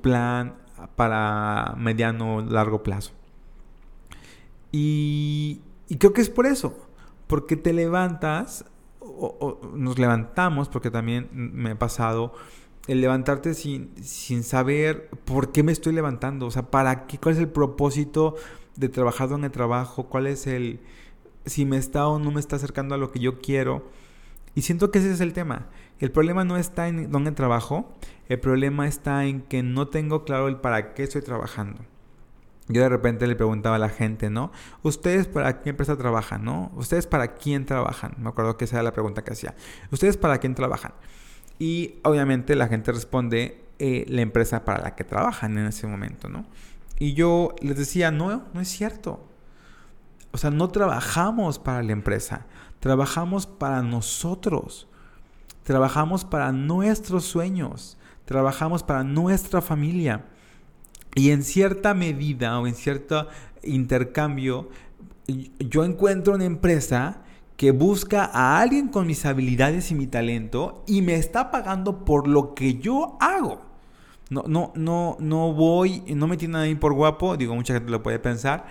[0.00, 0.56] plan
[0.94, 3.12] para mediano, largo plazo.
[4.70, 5.62] Y,
[5.98, 6.78] creo que es por eso,
[7.26, 8.66] porque te levantas,
[9.00, 12.34] o, nos levantamos, porque también me ha pasado,
[12.86, 17.34] el levantarte sin, sin saber por qué me estoy levantando, o sea, para qué, cuál
[17.34, 18.36] es el propósito
[18.76, 20.80] de trabajar en el trabajo, cuál es el,
[21.46, 23.84] si me está o no me está acercando a lo que yo quiero.
[24.58, 25.68] Y siento que ese es el tema,
[26.00, 27.96] El problema no está en dónde trabajo,
[28.28, 31.78] el problema está en que no tengo claro el para qué estoy trabajando.
[32.66, 34.50] Yo de repente le preguntaba a la gente, ¿no?
[34.82, 36.72] ¿Ustedes para qué empresa trabajan, no?
[36.74, 38.16] ¿Ustedes para quién trabajan?
[38.18, 39.54] Me acuerdo que esa era la pregunta que hacía.
[39.92, 40.92] ¿Ustedes para quién trabajan?
[41.60, 46.28] Y obviamente la gente responde eh, la empresa para la que trabajan en ese momento,
[46.28, 46.44] ¿no?
[46.98, 49.24] Y yo les decía, no, no es cierto.
[50.32, 52.46] O sea, no trabajamos para la empresa,
[52.80, 54.88] trabajamos para nosotros.
[55.62, 60.24] Trabajamos para nuestros sueños, trabajamos para nuestra familia.
[61.14, 63.28] Y en cierta medida o en cierto
[63.62, 64.70] intercambio,
[65.58, 67.22] yo encuentro una empresa
[67.58, 72.28] que busca a alguien con mis habilidades y mi talento y me está pagando por
[72.28, 73.60] lo que yo hago.
[74.30, 78.02] No, no, no, no voy, no me tiene ahí por guapo, digo, mucha gente lo
[78.02, 78.66] puede pensar,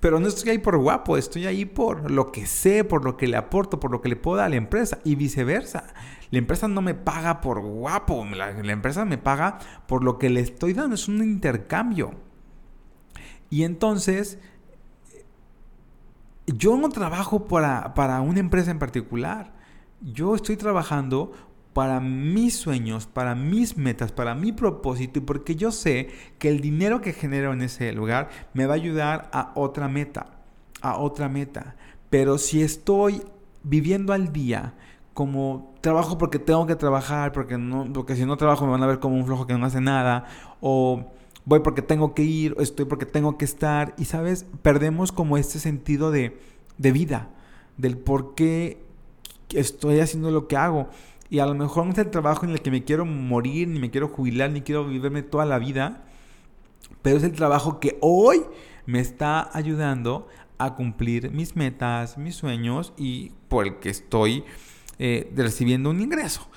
[0.00, 3.28] pero no estoy ahí por guapo, estoy ahí por lo que sé, por lo que
[3.28, 5.92] le aporto, por lo que le puedo dar a la empresa y viceversa.
[6.30, 10.40] La empresa no me paga por guapo, la, empresa me paga por lo que le
[10.40, 12.14] estoy dando, es un intercambio.
[13.50, 14.38] Y entonces,
[16.46, 19.52] yo no trabajo para, para una empresa en particular,
[20.00, 21.32] yo estoy trabajando
[21.72, 26.60] para mis sueños, para mis metas, para mi propósito y porque yo sé que el
[26.60, 30.38] dinero que genero en ese lugar me va a ayudar a otra meta,
[30.82, 31.76] a otra meta.
[32.10, 33.22] Pero si estoy
[33.62, 34.74] viviendo al día
[35.14, 38.86] como trabajo porque tengo que trabajar, porque no porque si no trabajo me van a
[38.86, 40.24] ver como un flojo que no hace nada
[40.60, 41.04] o
[41.44, 45.36] voy porque tengo que ir, o estoy porque tengo que estar y sabes, perdemos como
[45.36, 46.38] este sentido de,
[46.78, 47.28] de vida,
[47.76, 48.82] del por qué
[49.50, 50.88] estoy haciendo lo que hago.
[51.30, 53.78] Y a lo mejor no es el trabajo en el que me quiero morir, ni
[53.78, 56.02] me quiero jubilar, ni quiero vivirme toda la vida.
[57.02, 58.42] Pero es el trabajo que hoy
[58.84, 60.26] me está ayudando
[60.58, 64.44] a cumplir mis metas, mis sueños y por el que estoy
[64.98, 66.48] eh, recibiendo un ingreso.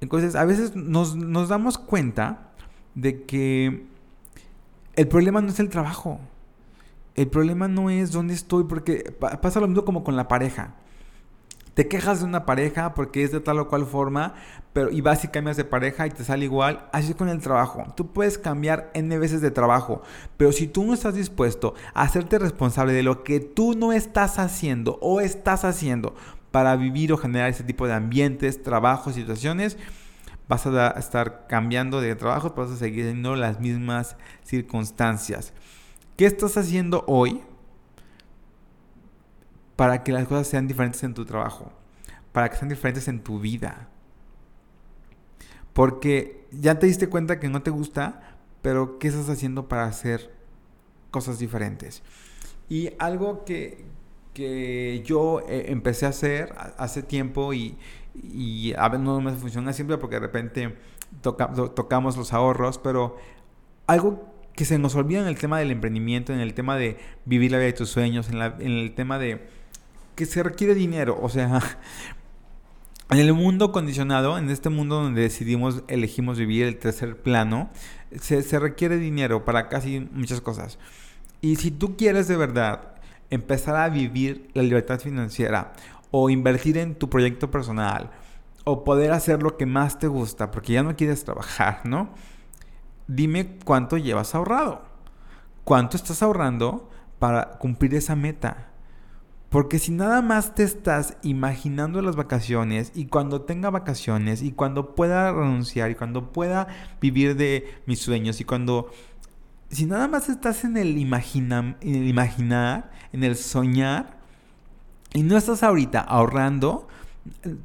[0.00, 2.52] Entonces, a veces nos, nos damos cuenta
[2.94, 3.84] de que
[4.94, 6.20] el problema no es el trabajo.
[7.16, 9.12] El problema no es dónde estoy, porque
[9.42, 10.76] pasa lo mismo como con la pareja
[11.74, 14.34] te quejas de una pareja porque es de tal o cual forma,
[14.72, 17.84] pero y vas y cambias de pareja y te sale igual, así con el trabajo.
[17.96, 20.02] Tú puedes cambiar N veces de trabajo,
[20.36, 24.38] pero si tú no estás dispuesto a hacerte responsable de lo que tú no estás
[24.38, 26.14] haciendo o estás haciendo
[26.50, 29.78] para vivir o generar ese tipo de ambientes, trabajos, situaciones,
[30.48, 35.52] vas a estar cambiando de trabajo, vas a seguir teniendo las mismas circunstancias.
[36.16, 37.40] ¿Qué estás haciendo hoy
[39.80, 41.72] para que las cosas sean diferentes en tu trabajo,
[42.32, 43.88] para que sean diferentes en tu vida.
[45.72, 50.34] Porque ya te diste cuenta que no te gusta, pero ¿qué estás haciendo para hacer
[51.10, 52.02] cosas diferentes?
[52.68, 53.86] Y algo que,
[55.06, 57.78] yo eh, empecé a hacer hace tiempo y,
[58.76, 60.76] a veces no me funciona siempre porque de repente
[61.22, 63.16] tocamos los ahorros, pero
[63.86, 67.50] algo que se nos olvida en el tema del emprendimiento, en el tema de vivir
[67.50, 69.58] la vida de tus sueños, en el tema de
[70.20, 71.18] que se requiere dinero.
[71.22, 71.62] O sea,
[73.10, 77.70] en el mundo condicionado, en este mundo donde decidimos, elegimos vivir el tercer plano,
[78.20, 80.78] se, se requiere dinero para casi muchas cosas.
[81.40, 82.96] Y si tú quieres de verdad
[83.30, 85.72] empezar a vivir la libertad financiera
[86.10, 88.10] o invertir en tu proyecto personal
[88.64, 92.10] o poder hacer lo que más te gusta porque ya no quieres trabajar, ¿no?
[93.06, 94.82] Dime cuánto llevas ahorrado.
[95.64, 98.69] ¿Cuánto estás ahorrando para cumplir esa meta?
[99.50, 104.94] Porque si nada más te estás imaginando las vacaciones y cuando tenga vacaciones y cuando
[104.94, 106.68] pueda renunciar y cuando pueda
[107.00, 108.90] vivir de mis sueños y cuando...
[109.68, 111.12] Si nada más estás en el, en
[111.82, 114.18] el imaginar, en el soñar
[115.14, 116.86] y no estás ahorita ahorrando,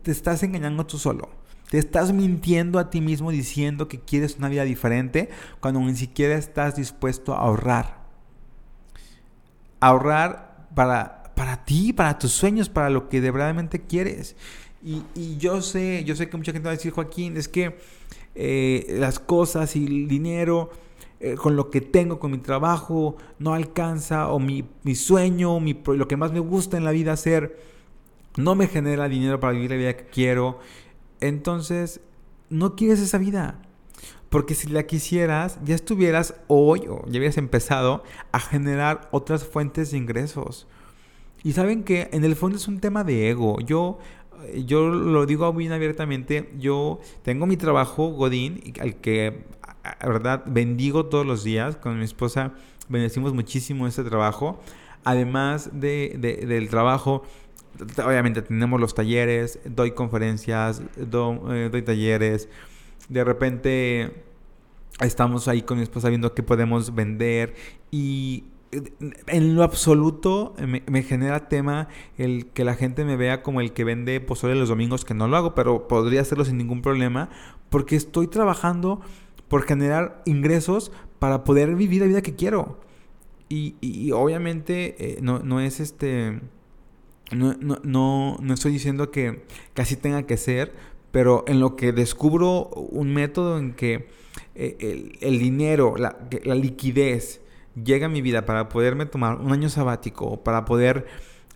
[0.02, 1.30] te estás engañando tú solo.
[1.69, 6.36] Te estás mintiendo a ti mismo diciendo que quieres una vida diferente cuando ni siquiera
[6.36, 7.98] estás dispuesto a ahorrar.
[9.80, 14.36] Ahorrar para para ti, para tus sueños, para lo que de verdaderamente quieres.
[14.84, 17.76] Y, yo sé, yo sé que mucha gente va a decir, Joaquín, es que
[18.36, 20.69] eh, las cosas y el dinero
[21.19, 26.08] eh, con lo que tengo, con mi trabajo, no alcanza, o mi, sueño, mi, lo
[26.08, 27.58] que más me gusta en la vida hacer,
[28.38, 30.60] no me genera dinero para vivir la vida que quiero.
[31.21, 32.02] Entonces,
[32.50, 33.62] no quieres esa vida.
[34.30, 39.98] Porque si la quisieras, ya estuvieras hoy ya habías empezado a generar otras fuentes de
[39.98, 40.67] ingresos.
[41.45, 43.60] Y saben que en el fondo es un tema de ego.
[43.60, 43.99] Yo,
[44.65, 49.45] yo lo digo bien abiertamente, yo tengo mi trabajo, Godín, al que,
[50.01, 51.75] verdad, bendigo todos los días.
[51.75, 52.53] Con mi esposa
[52.89, 54.60] bendecimos muchísimo este trabajo.
[55.03, 57.21] Además de, del trabajo,
[58.03, 62.49] obviamente tenemos los talleres, doy conferencias, eh, doy talleres,
[63.08, 64.23] de repente
[64.99, 67.53] estamos ahí con mi esposa viendo qué podemos vender
[67.91, 68.45] y
[69.27, 73.83] en lo absoluto me, genera tema el que la gente me vea como el que
[73.83, 77.29] vende pozole los domingos, que no lo hago, pero podría hacerlo sin ningún problema,
[77.69, 79.01] porque estoy trabajando
[79.47, 82.79] por generar ingresos para poder vivir la vida que quiero.
[83.47, 86.41] Y, obviamente eh, no, es este...
[87.31, 90.73] No, no, no, estoy diciendo que, casi tenga que ser,
[91.11, 94.07] pero en lo que descubro un método en que
[94.53, 97.41] eh, el, dinero, la, la liquidez,
[97.81, 101.05] llega a mi vida para poderme tomar un año sabático, para poder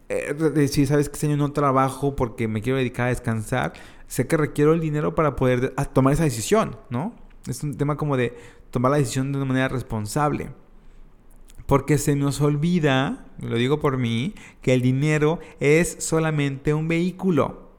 [0.09, 3.73] eh, decir, sabes que este año no trabajo porque me quiero dedicar a descansar,
[4.07, 7.13] sé que requiero el dinero para poder tomar esa decisión, ¿no?
[7.47, 8.35] Es un tema como de
[8.71, 10.49] tomar la decisión de una manera responsable.
[11.65, 17.69] Porque se nos olvida, lo digo por mí, que el dinero es solamente un vehículo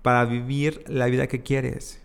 [0.00, 2.00] para vivir la vida que quieres.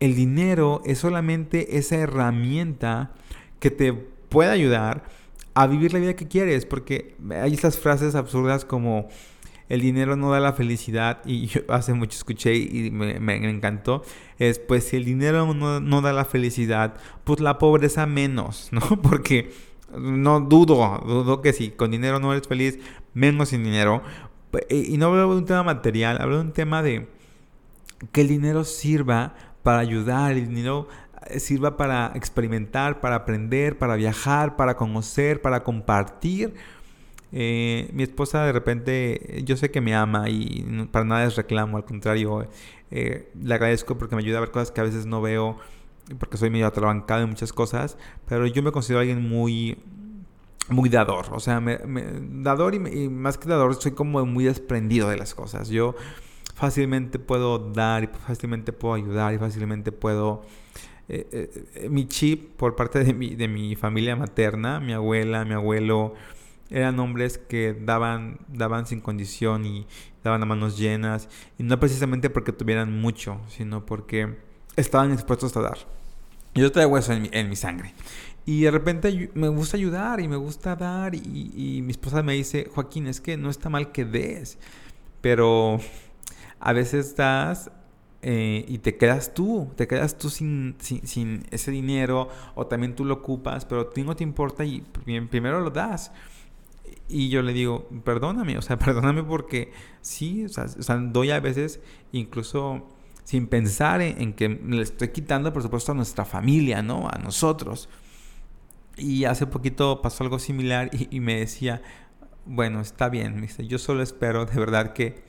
[0.00, 3.12] El dinero es solamente esa herramienta
[3.60, 5.04] que te puede ayudar
[5.52, 9.08] a vivir la vida que quieres, porque hay estas frases absurdas como
[9.68, 14.02] el dinero no da la felicidad, y yo hace mucho escuché y me, encantó,
[14.38, 18.80] es pues si el dinero no, da la felicidad, pues la pobreza menos, ¿no?
[19.02, 19.52] Porque
[19.96, 22.78] no dudo, dudo que si con dinero no eres feliz,
[23.14, 24.02] menos sin dinero.
[24.68, 27.08] Y no hablo de un tema material, hablo de un tema de
[28.10, 30.88] que el dinero sirva para ayudar, el dinero
[31.38, 36.54] sirva para experimentar, para aprender, para viajar, para conocer, para compartir.
[37.32, 41.76] Eh, mi esposa de repente, yo sé que me ama y para nada es reclamo,
[41.76, 42.48] al contrario,
[42.90, 45.58] eh, le agradezco porque me ayuda a ver cosas que a veces no veo,
[46.18, 49.78] porque soy medio atrabancado en muchas cosas, pero yo me considero alguien muy,
[50.68, 51.78] muy dador, o sea, me,
[52.42, 55.68] dador y, más que dador, soy como muy desprendido de las cosas.
[55.68, 55.94] Yo
[56.56, 60.42] fácilmente puedo dar y fácilmente puedo ayudar y fácilmente puedo
[61.12, 65.54] eh, eh, mi chip por parte de mi, de mi familia materna, mi abuela, mi
[65.54, 66.14] abuelo,
[66.70, 69.86] eran hombres que daban, daban sin condición y
[70.22, 74.38] daban a manos llenas, y no precisamente porque tuvieran mucho, sino porque
[74.76, 75.78] estaban dispuestos a dar.
[76.54, 77.92] Yo traigo eso en mi, en mi sangre.
[78.46, 82.34] Y de repente me gusta ayudar y me gusta dar y, y mi esposa me
[82.34, 84.58] dice, Joaquín, es que no está mal que des,
[85.20, 85.80] pero
[86.60, 87.70] a veces das
[88.22, 93.04] eh, y te quedas tú, te quedas tú sin, sin, ese dinero o también tú
[93.04, 94.82] lo ocupas, pero a ti no te importa y
[95.30, 96.12] primero lo das.
[97.08, 101.80] Y yo le digo, perdóname, o sea, perdóname porque sí, o sea, doy a veces
[102.12, 102.86] incluso
[103.24, 107.08] sin pensar en, que le estoy quitando, por supuesto, a nuestra familia, ¿no?
[107.08, 107.88] A nosotros.
[108.96, 111.80] Y hace poquito pasó algo similar y, me decía,
[112.44, 115.22] bueno, está bien, dice, yo solo espero de verdad que,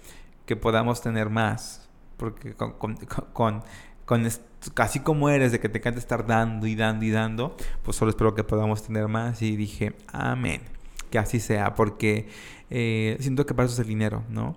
[0.45, 1.89] que podamos tener más,
[2.21, 3.63] porque con, con,
[4.05, 4.29] con,
[4.75, 8.12] casi como eres, de que te encanta estar dando y dando y dando, pues solo
[8.12, 9.41] espero que podamos tener más.
[9.41, 10.62] Y dije, amén,
[11.10, 12.29] que así sea, porque
[12.69, 14.55] eh, siento que para eso es el dinero, ¿no?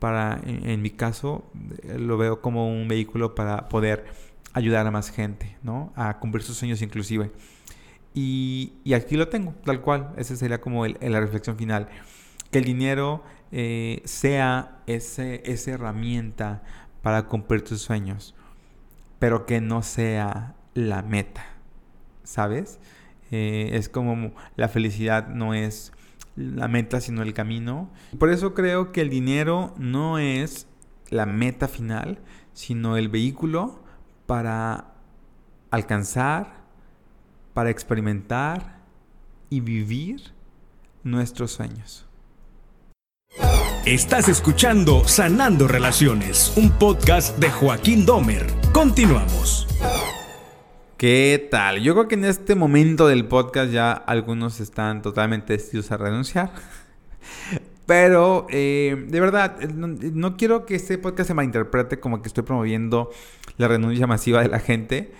[0.00, 1.44] Para, en, mi caso,
[1.84, 4.06] eh, lo veo como un vehículo para poder
[4.52, 5.92] ayudar a más gente, ¿no?
[5.94, 7.30] A cumplir sus sueños inclusive.
[8.12, 10.12] Y, y aquí lo tengo, tal cual.
[10.16, 11.88] Esa sería como la reflexión final.
[12.50, 13.22] Que el dinero
[13.56, 16.64] eh, sea ese, esa herramienta
[17.04, 18.34] para cumplir tus sueños,
[19.18, 21.44] pero que no sea la meta,
[22.22, 22.80] ¿sabes?
[23.30, 25.92] Eh, es como la felicidad no es
[26.34, 27.90] la meta, sino el camino.
[28.18, 30.66] Por eso creo que el dinero no es
[31.10, 32.20] la meta final,
[32.54, 33.84] sino el vehículo
[34.24, 34.94] para
[35.70, 36.54] alcanzar,
[37.52, 38.78] para experimentar
[39.50, 40.32] y vivir
[41.02, 42.06] nuestros sueños.
[43.86, 48.46] Estás escuchando Sanando Relaciones, un podcast de Joaquín Domer.
[48.72, 49.68] Continuamos.
[50.96, 51.82] ¿Qué tal?
[51.82, 56.50] Yo creo que en este momento del podcast ya algunos están totalmente decididos a renunciar.
[57.86, 63.10] Pero, eh, de verdad, no, quiero que este podcast se malinterprete como que estoy promoviendo
[63.58, 65.12] la renuncia masiva de la gente.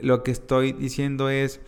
[0.00, 1.60] Lo que estoy diciendo es,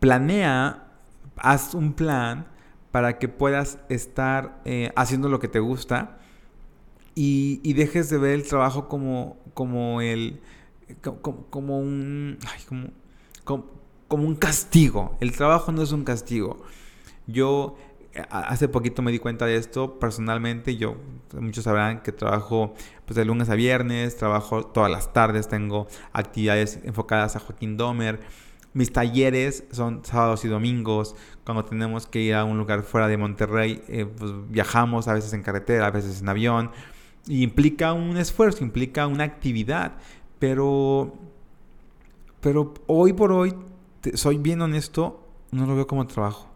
[0.00, 0.94] planea,
[1.36, 2.53] haz un plan
[2.94, 6.16] para que puedas estar eh, haciendo lo que te gusta
[7.16, 10.40] y, dejes de ver el trabajo como, como el
[11.02, 12.38] como, un
[13.42, 13.66] como,
[14.06, 15.16] como, un castigo.
[15.18, 16.62] El trabajo no es un castigo.
[17.26, 17.76] Yo
[18.30, 20.76] hace poquito me di cuenta de esto personalmente.
[20.76, 20.94] Yo,
[21.32, 22.74] muchos sabrán que trabajo
[23.06, 28.20] pues, de lunes a viernes, trabajo todas las tardes, tengo actividades enfocadas a Joaquín Domer
[28.74, 33.16] mis talleres son sábados y domingos, cuando tenemos que ir a un lugar fuera de
[33.16, 36.70] Monterrey, eh, pues viajamos a veces en carretera, a veces en avión,
[37.26, 39.92] y implica un esfuerzo, implica una actividad,
[40.38, 41.14] pero,
[42.40, 43.54] pero hoy por hoy,
[44.14, 46.50] soy bien honesto, no lo veo como trabajo.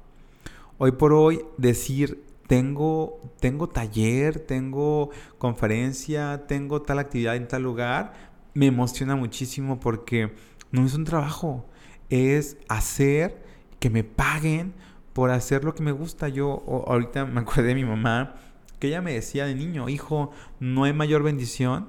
[0.76, 8.12] Hoy por hoy decir, tengo, tengo taller, tengo conferencia, tengo tal actividad en tal lugar,
[8.54, 10.34] me emociona muchísimo porque
[10.72, 11.64] no es un trabajo,
[12.10, 13.42] es hacer
[13.78, 14.74] que me paguen
[15.12, 16.28] por hacer lo que me gusta.
[16.28, 18.36] Yo ahorita me acordé de mi mamá
[18.78, 20.30] que ella me decía de niño, hijo,
[20.60, 21.88] no hay mayor bendición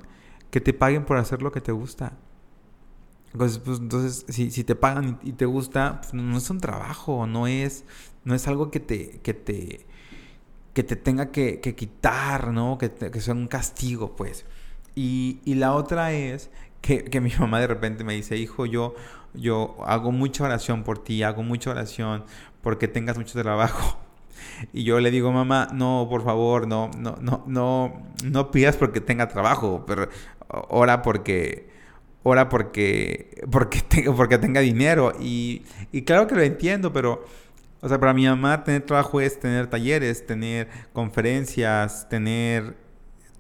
[0.49, 2.17] que te paguen por hacer lo que te gusta.
[3.34, 7.45] Entonces, pues, entonces si, te pagan y, te gusta, pues, no es un trabajo, no
[7.45, 7.86] es,
[8.24, 9.86] no es algo que te, que te,
[10.74, 12.78] que te tenga que, quitar, ¿no?
[12.80, 14.45] Que, que, sea un castigo, pues.
[14.95, 16.49] Y, y la otra es
[16.82, 18.95] que, que, mi mamá de repente me dice, hijo, yo,
[19.34, 22.23] yo hago mucha oración por ti, hago mucha oración
[22.61, 23.99] porque tengas mucho trabajo.
[24.73, 29.01] Y yo le digo, mamá, no, por favor, no, no, no, no, no pidas porque
[29.01, 30.07] tenga trabajo, pero
[30.47, 31.69] ora porque,
[32.23, 35.13] ora porque, porque, tenga, porque tenga dinero.
[35.19, 37.25] Y, y claro que lo entiendo, pero,
[37.82, 42.75] o sea, para mi mamá tener trabajo es tener talleres, tener conferencias, tener,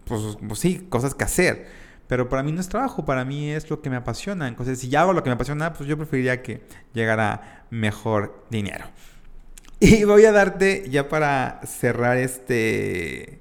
[0.05, 1.67] pues, pues sí, cosas que hacer.
[2.09, 4.47] Pero para mí no es trabajo, para mí es lo que me apasiona.
[4.47, 8.85] Entonces, si ya hago lo que me apasiona, pues yo preferiría que llegara mejor dinero.
[9.79, 13.39] Y voy a darte, ya para cerrar este,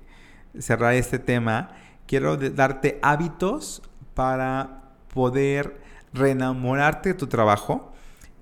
[0.57, 1.71] cerrar este tema,
[2.07, 3.83] quiero darte hábitos
[4.15, 5.81] para poder
[6.13, 7.93] reenamorarte de tu trabajo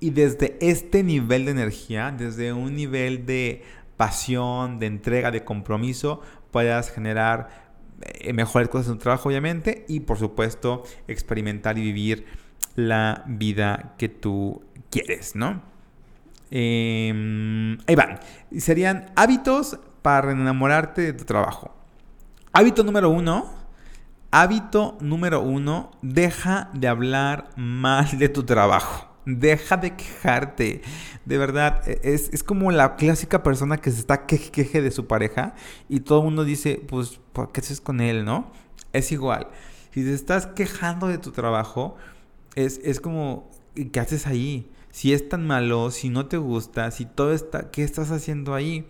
[0.01, 3.64] y desde este nivel de energía, desde un nivel de
[3.97, 6.20] pasión, de entrega, de compromiso,
[6.51, 7.65] puedas generar
[8.03, 12.26] eh, mejores cosas en tu trabajo, obviamente, y por supuesto experimentar y vivir
[12.74, 15.62] la vida que tú quieres, ¿no?
[16.51, 18.20] Eh, ahí van.
[18.59, 21.74] Serían hábitos para enamorarte de tu trabajo.
[22.53, 23.51] Hábito número uno.
[24.30, 25.90] Hábito número uno.
[26.03, 29.15] Deja de hablar mal de tu trabajo.
[29.27, 30.83] Deja de quejarte.
[31.24, 34.91] De verdad, e, es, es como la clásica persona que se está queje, queje de
[34.91, 35.55] su pareja
[35.89, 38.51] y todo el mundo dice, pues, ¿por qué haces con él, no?
[38.93, 39.49] Es igual.
[39.93, 41.97] Si te estás quejando de tu trabajo,
[42.55, 43.51] es, es como,
[43.93, 44.70] ¿qué haces ahí?
[44.97, 48.87] si es tan malo, si no te gusta, si todo está, ¿qué estás haciendo ahí?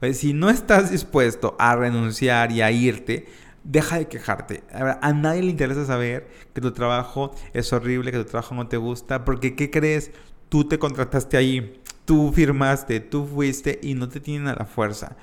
[0.00, 3.26] Pues, si no estás dispuesto a renunciar y a irte,
[3.64, 4.62] deja de quejarte.
[4.72, 8.76] A, nadie le interesa saber que tu trabajo es horrible, que tu trabajo no te
[8.76, 10.10] gusta, porque ¿qué crees?
[10.48, 15.16] Tú te contrataste ahí, tú firmaste, tú fuiste y no te tienen a la fuerza.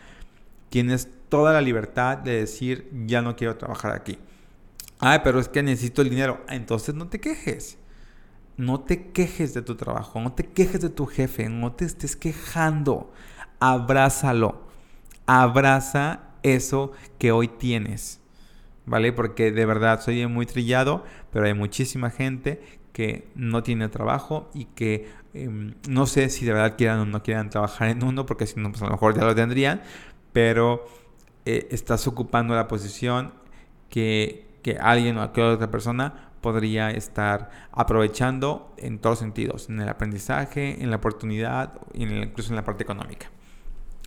[0.69, 4.17] Tienes toda la libertad de decir, ya no quiero trabajar aquí.
[4.99, 6.43] Ay, pero es que necesito el dinero.
[6.49, 7.79] Entonces no te quejes
[8.59, 12.17] no te quejes de tu trabajo, no te quejes de tu jefe, no te estés
[12.17, 13.09] quejando.
[13.61, 14.67] Abrázalo.
[15.25, 18.19] Abraza eso que hoy tienes.
[18.89, 19.13] ¿Vale?
[19.13, 22.59] Porque de verdad soy muy trillado, pero hay muchísima gente
[22.91, 27.21] que no tiene trabajo y que em, no sé si de verdad quieran o no
[27.21, 29.83] quieran trabajar en uno, porque si no, pues a lo mejor ya lo tendrían,
[30.33, 30.87] pero
[31.45, 33.31] eh, estás ocupando la posición
[33.89, 39.89] que, que alguien o aquella otra persona podría estar aprovechando en todos sentidos, en el
[39.89, 43.29] aprendizaje, en la oportunidad, incluso en la parte económica.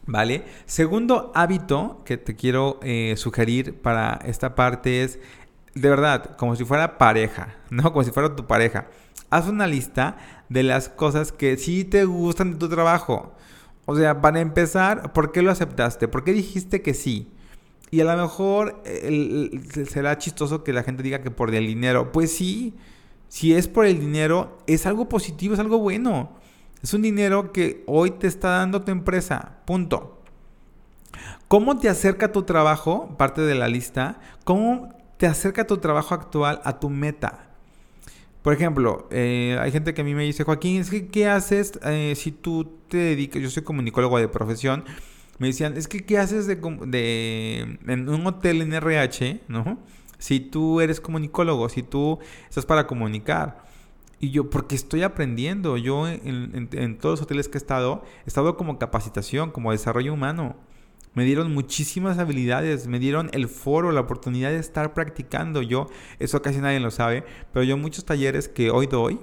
[0.06, 0.44] ¿Vale?
[0.66, 5.20] Segundo hábito que te quiero eh, sugerir para esta parte es,
[5.74, 7.92] de verdad, como si fuera pareja, ¿no?
[7.92, 8.88] Como si fuera tu pareja.
[9.30, 10.16] Haz una lista
[10.48, 13.34] de las cosas que sí te gustan de tu trabajo.
[13.86, 16.08] O sea, para empezar, ¿por qué lo aceptaste?
[16.08, 17.28] ¿Por qué dijiste que sí?
[17.90, 18.82] Y a lo mejor
[19.88, 22.10] será chistoso que la gente diga que por el dinero.
[22.10, 22.74] Pues sí,
[23.28, 26.32] si es por el dinero, es algo positivo, es algo bueno.
[26.82, 29.58] Es un dinero que hoy te está dando tu empresa.
[29.64, 30.22] Punto.
[31.48, 33.16] ¿Cómo te acerca tu trabajo?
[33.16, 34.20] Parte de la lista.
[34.44, 37.50] ¿Cómo te acerca tu trabajo actual a tu meta?
[38.42, 42.32] Por ejemplo, eh, hay gente que a mí me dice, Joaquín, ¿qué haces eh, si
[42.32, 43.40] tú te dedicas?
[43.40, 44.84] Yo soy comunicólogo de profesión
[45.42, 46.54] me decían, es que ¿qué haces de,
[46.86, 49.76] de, en un hotel en RH, ¿no?
[50.18, 53.64] Si tú eres comunicólogo, si tú estás para comunicar.
[54.22, 55.76] Y yo, porque estoy aprendiendo.
[55.76, 60.54] Yo en, todos los hoteles que he estado, he estado como capacitación, como desarrollo humano.
[61.14, 65.60] Me dieron muchísimas habilidades, me dieron el foro, la oportunidad de estar practicando.
[65.60, 65.88] Yo,
[66.20, 69.18] eso casi nadie lo sabe, pero yo muchos talleres que hoy doy,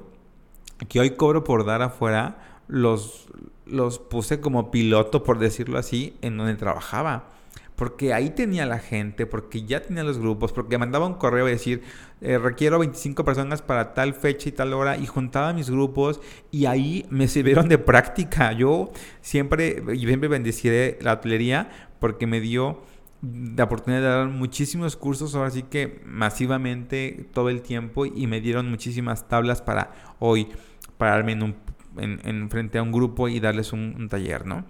[0.90, 3.30] que hoy cobro por dar afuera, los,
[3.66, 7.39] los puse como piloto, por decirlo así, en donde trabajaba.
[7.80, 11.52] Porque ahí tenía la gente, porque ya tenía los grupos, porque mandaba un correo y
[11.52, 11.82] decir,
[12.20, 16.20] eh, requiero 25 personas para tal fecha y tal hora, y juntaba mis grupos,
[16.52, 18.52] y ahí me sirvieron de práctica.
[18.52, 21.70] Yo siempre, siempre bendeciré la hotelería
[22.02, 22.82] porque me dio
[23.22, 28.42] la oportunidad de dar muchísimos cursos, ahora sí que masivamente todo el tiempo, y me
[28.42, 30.50] dieron muchísimas tablas para hoy
[30.98, 31.56] pararme en, un,
[31.96, 34.66] en, frente a un grupo y darles un taller, ¿no?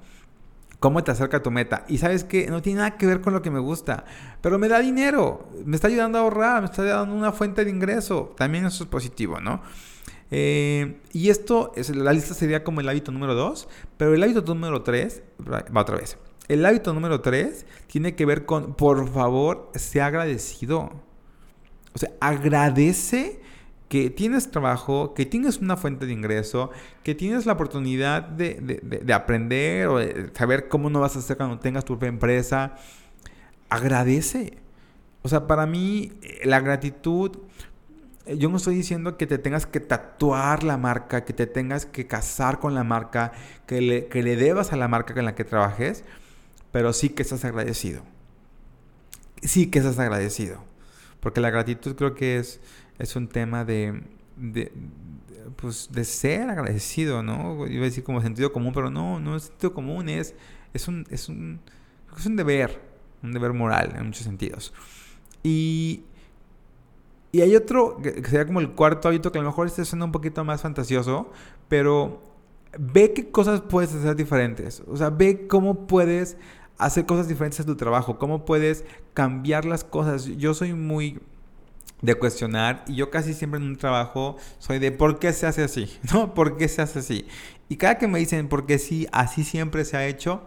[0.79, 1.85] Cómo te acerca a tu meta.
[1.87, 4.05] Y sabes que no tiene nada que ver con lo que me gusta,
[4.41, 7.71] pero me da dinero, me está ayudando a ahorrar, me está dando una fuente de
[7.71, 8.33] ingreso.
[8.37, 9.61] También eso es positivo, ¿no?
[10.31, 13.67] Eh, y esto, es, la lista sería como el hábito número 2,
[13.97, 16.17] pero el hábito número 3, va otra vez.
[16.47, 20.91] El hábito número 3 tiene que ver con, por favor, sea agradecido.
[21.93, 23.38] O sea, agradece
[23.89, 26.69] que tienes trabajo, que tienes una fuente de ingreso,
[27.03, 31.57] que tienes la oportunidad de, aprender o de saber cómo no vas a hacer cuando
[31.57, 32.75] tengas tu propia empresa,
[33.67, 34.59] agradece.
[35.23, 37.39] O sea, para mí eh, la gratitud,
[38.27, 41.87] eh, yo no estoy diciendo que te tengas que tatuar la marca, que te tengas
[41.87, 43.31] que casar con la marca,
[43.65, 46.03] que le, que le debas a la marca con la que trabajes,
[46.71, 48.03] pero sí que estás agradecido.
[49.41, 50.63] Sí que estás agradecido.
[51.21, 52.61] Porque la gratitud creo que es
[52.99, 54.03] es un tema de,
[54.35, 54.71] de,
[55.55, 57.65] pues, de ser agradecido, ¿no?
[57.65, 60.35] Iba a decir como sentido común, pero no, no es sentido común, es,
[60.73, 61.61] es, un, es, un,
[62.17, 62.81] es un deber,
[63.23, 64.73] un deber moral en muchos sentidos.
[65.41, 66.03] Y,
[67.31, 70.05] y hay otro, que sería como el cuarto hábito, que a lo mejor este suena
[70.05, 71.31] un poquito más fantasioso,
[71.67, 72.21] pero
[72.77, 74.83] ve qué cosas puedes hacer diferentes.
[74.87, 76.37] O sea, ve cómo puedes
[76.77, 80.25] hacer cosas diferentes en tu trabajo, cómo puedes cambiar las cosas.
[80.25, 81.19] Yo soy muy
[82.01, 85.63] de cuestionar y yo casi siempre en un trabajo soy de ¿por qué se hace
[85.63, 85.97] así?
[86.13, 86.33] ¿No?
[86.33, 87.27] ¿Por qué se hace así?
[87.67, 89.07] Y cada que me dicen ¿por qué sí?
[89.11, 90.43] Así siempre se ha hecho,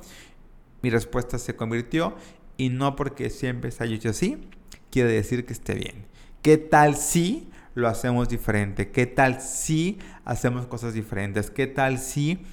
[0.82, 2.16] mi respuesta se convirtió
[2.56, 4.48] y no porque siempre se haya hecho así,
[4.90, 6.06] quiere decir que esté bien.
[6.42, 8.90] ¿Qué tal si lo hacemos diferente?
[8.90, 11.50] ¿Qué tal si hacemos cosas diferentes?
[11.50, 12.44] ¿Qué tal si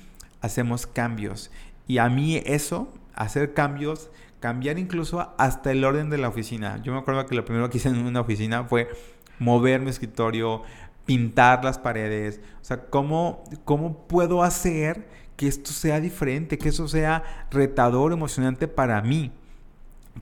[0.42, 1.52] hacemos cambios?
[1.88, 4.10] Y a mí eso, hacer cambios,
[4.40, 6.82] cambiar incluso hasta el orden de la oficina.
[6.84, 8.90] Yo me acuerdo que lo primero que hice en una oficina fue
[9.38, 10.64] mover mi escritorio,
[11.06, 12.40] pintar las paredes.
[12.62, 18.68] O sea, ¿cómo, cómo puedo hacer que esto sea diferente, que eso sea retador, emocionante
[18.68, 19.32] para mí?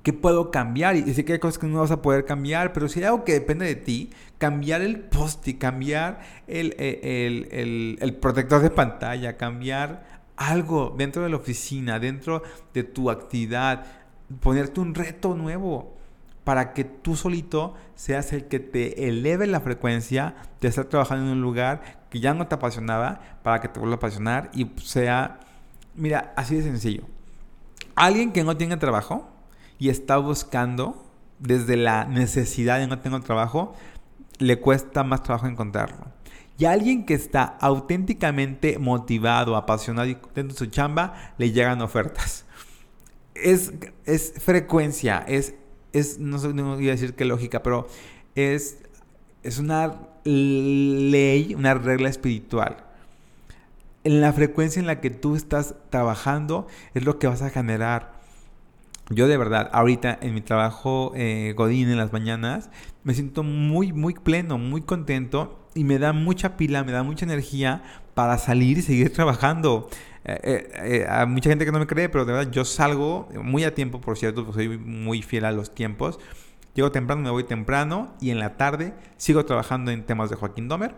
[0.03, 0.95] ¿Qué puedo cambiar?
[0.95, 3.23] Y sé que hay cosas que no vas a poder cambiar, pero si hay algo
[3.23, 8.69] que depende de ti, cambiar el post y cambiar el, el, el, el protector de
[8.69, 10.05] pantalla, cambiar
[10.35, 12.43] algo dentro de la oficina, dentro
[12.73, 13.85] de tu actividad,
[14.41, 15.97] ponerte un reto nuevo
[16.43, 21.31] para que tú solito seas el que te eleve la frecuencia de estar trabajando en
[21.33, 25.39] un lugar que ya no te apasionaba para que te vuelva a apasionar y sea,
[25.93, 27.03] mira, así de sencillo.
[27.95, 29.27] Alguien que no tiene trabajo
[29.77, 31.03] y está buscando
[31.39, 33.75] desde la necesidad de no tener trabajo,
[34.39, 36.05] le cuesta más trabajo encontrarlo.
[36.57, 42.45] Y alguien que está auténticamente motivado, apasionado y contento de su chamba, le llegan ofertas
[43.43, 43.73] es,
[44.05, 45.55] es frecuencia, es,
[45.93, 47.87] es no, sé, no voy a decir qué lógica, pero
[48.35, 48.79] es,
[49.43, 52.77] es una ley, una regla espiritual.
[54.03, 58.13] En la frecuencia en la que tú estás trabajando es lo que vas a generar.
[59.09, 62.69] Yo de verdad, ahorita en mi trabajo eh, Godín en las mañanas,
[63.03, 67.25] me siento muy, muy pleno, muy contento y me da mucha pila, me da mucha
[67.25, 67.83] energía
[68.13, 69.89] para salir y seguir trabajando.
[70.27, 73.29] Eh, eh, eh, a mucha gente que no me cree, pero de verdad yo salgo
[73.41, 76.19] muy a tiempo, por cierto, pues soy muy fiel a los tiempos.
[76.75, 80.67] Llego temprano, me voy temprano y en la tarde sigo trabajando en temas de Joaquín
[80.67, 80.93] Domer.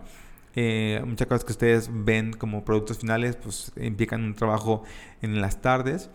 [1.05, 4.83] muchas cosas que ustedes ven como productos finales, pues implican un trabajo
[5.21, 6.09] en las tardes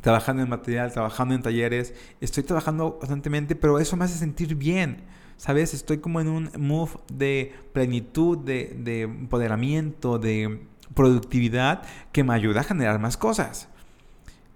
[0.00, 5.02] trabajando en material, trabajando en talleres, estoy trabajando constantemente, pero eso me hace sentir bien.
[5.36, 5.74] ¿Sabes?
[5.74, 10.60] Estoy como en un move de plenitud, de, de empoderamiento, de
[10.94, 11.82] productividad
[12.12, 13.68] que me ayuda a generar más cosas.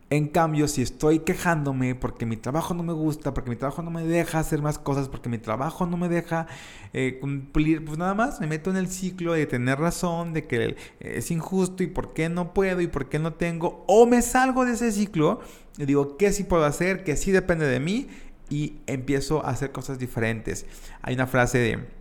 [0.08, 3.90] En cambio, si estoy quejándome porque mi trabajo no me gusta, porque mi trabajo no
[3.90, 6.46] me deja hacer más cosas, porque mi trabajo no me deja
[6.92, 10.76] eh, cumplir, pues nada más me meto en el ciclo de tener razón, de que
[11.00, 14.64] es injusto y por qué no puedo y por qué no tengo, o me salgo
[14.64, 15.40] de ese ciclo
[15.76, 17.02] y digo, ¿qué sí puedo hacer?
[17.02, 18.06] Que sí depende de mí
[18.48, 20.66] y empiezo a hacer cosas diferentes.
[21.02, 21.95] Hay una frase de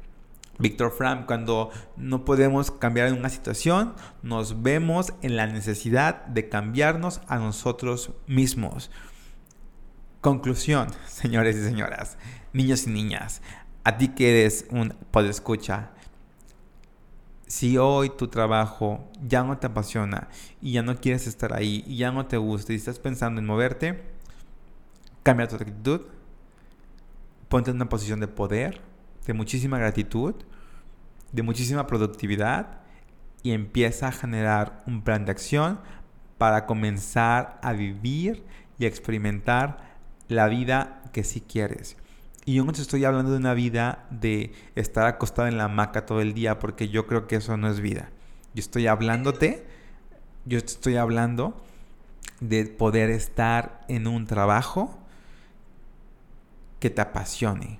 [0.57, 3.93] Víctor Frank, cuando no podemos cambiar en una situación,
[4.23, 8.89] nos vemos en la necesidad de cambiarnos a nosotros mismos.
[10.21, 12.17] Conclusión, señores y señoras,
[12.53, 13.41] niños y niñas,
[13.83, 15.91] a ti que eres un podescucha,
[17.47, 20.29] si hoy tu trabajo ya no te apasiona
[20.61, 23.45] y ya no quieres estar ahí y ya no te gusta y estás pensando en
[23.45, 24.03] moverte,
[25.21, 26.01] cambia tu actitud,
[27.47, 28.81] ponte en una posición de poder,
[29.25, 30.35] de muchísima gratitud,
[31.31, 32.79] de muchísima productividad
[33.43, 35.79] y empieza a generar un plan de acción
[36.37, 38.43] para comenzar a vivir
[38.77, 39.95] y experimentar
[40.27, 41.97] la vida que sí quieres.
[42.45, 46.05] Y yo no te estoy hablando de una vida de estar acostado en la hamaca
[46.05, 48.09] todo el día, porque yo creo que eso no es vida.
[48.53, 49.65] Yo estoy hablándote,
[50.45, 51.63] yo te estoy hablando
[52.39, 54.99] de poder estar en un trabajo
[56.79, 57.79] que te apasione,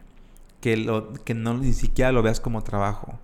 [0.65, 3.19] que, no ni siquiera lo veas como trabajo.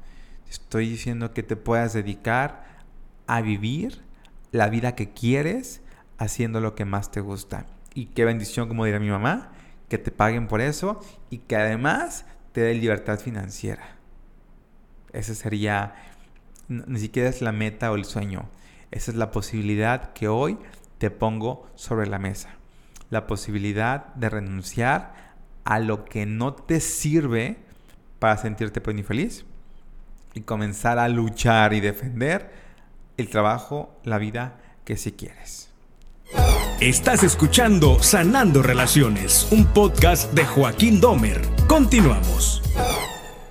[0.48, 2.84] Estoy diciendo que te puedas dedicar
[3.26, 4.04] a vivir
[4.52, 5.82] la vida que quieres
[6.20, 7.66] haciendo lo que más te gusta.
[7.96, 9.54] Y qué bendición, como diría mi mamá,
[9.90, 13.96] que te paguen por eso y que además te dé libertad financiera.
[15.12, 15.96] Ese sería,
[16.68, 18.50] ni siquiera es la meta o el sueño.
[18.92, 20.60] Esa es la posibilidad que hoy
[21.00, 22.50] te pongo sobre la mesa.
[23.10, 25.31] La posibilidad de renunciar
[25.66, 27.58] a lo que no te sirve
[28.20, 29.46] para sentirte pleno y feliz
[30.34, 32.52] y comenzar a luchar y defender
[33.18, 35.70] el trabajo, la vida que si quieres.
[36.80, 41.42] Estás escuchando Sanando Relaciones, un podcast de Joaquín Domer.
[41.68, 42.62] Continuamos.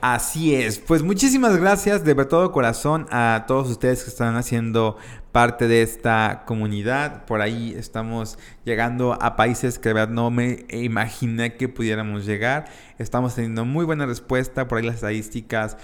[0.00, 4.96] Así es, pues muchísimas gracias de todo corazón a todos ustedes que están haciendo
[5.32, 7.24] parte de esta comunidad.
[7.24, 12.66] Por ahí estamos llegando a países que verdad no me imaginé que pudiéramos llegar.
[12.98, 15.76] Estamos teniendo muy buena respuesta, por ahí las estadísticas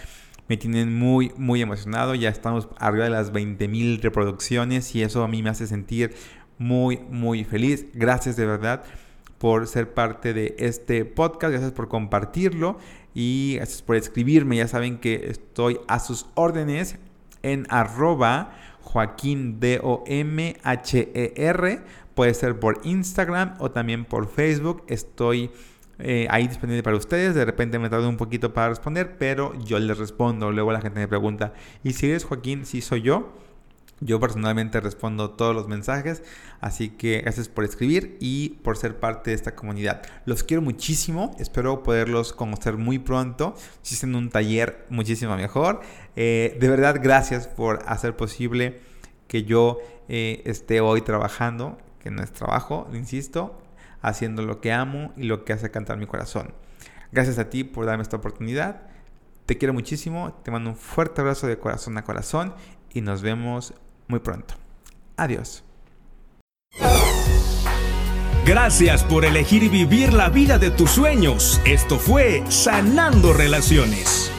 [0.48, 2.14] me tienen muy, muy emocionado.
[2.14, 6.14] Ya estamos arriba de las 20 mil reproducciones y eso a mí me hace sentir
[6.58, 7.86] muy, muy feliz.
[7.94, 8.84] Gracias de verdad
[9.38, 12.78] por ser parte de este podcast, gracias por compartirlo
[13.14, 14.56] y gracias por escribirme.
[14.56, 16.96] Ya saben que estoy a sus órdenes
[17.42, 18.54] en arroba
[18.86, 20.60] Joaquín D-O-M-H-E-R.
[22.14, 24.84] Puede ser por Instagram o también por Facebook.
[24.86, 25.50] Estoy
[25.98, 27.34] eh, ahí disponible para ustedes.
[27.34, 30.52] De repente me tardo un poquito para responder, pero yo les respondo.
[30.52, 32.64] Luego la gente me pregunta, ¿y si eres Joaquín?
[32.64, 33.34] Si soy yo.
[34.00, 36.22] Yo personalmente respondo todos los mensajes,
[36.60, 40.02] así que gracias por escribir y por ser parte de esta comunidad.
[40.26, 43.54] Los quiero muchísimo, espero poderlos conocer muy pronto.
[43.80, 45.80] Si es en un taller, muchísimo mejor.
[46.14, 48.80] Eh, de verdad, gracias por hacer posible
[49.28, 49.78] que yo
[50.08, 53.58] eh, esté hoy trabajando, que no es trabajo, insisto,
[54.02, 56.52] haciendo lo que amo y lo que hace cantar mi corazón.
[57.12, 58.82] Gracias a ti por darme esta oportunidad.
[59.46, 62.52] Te quiero muchísimo, te mando un fuerte abrazo de corazón a corazón
[62.92, 63.74] y nos vemos
[64.08, 64.54] muy pronto.
[65.16, 65.64] Adiós.
[68.44, 71.60] Gracias por elegir vivir la vida de tus sueños.
[71.64, 74.30] Esto fue Sanando Relaciones.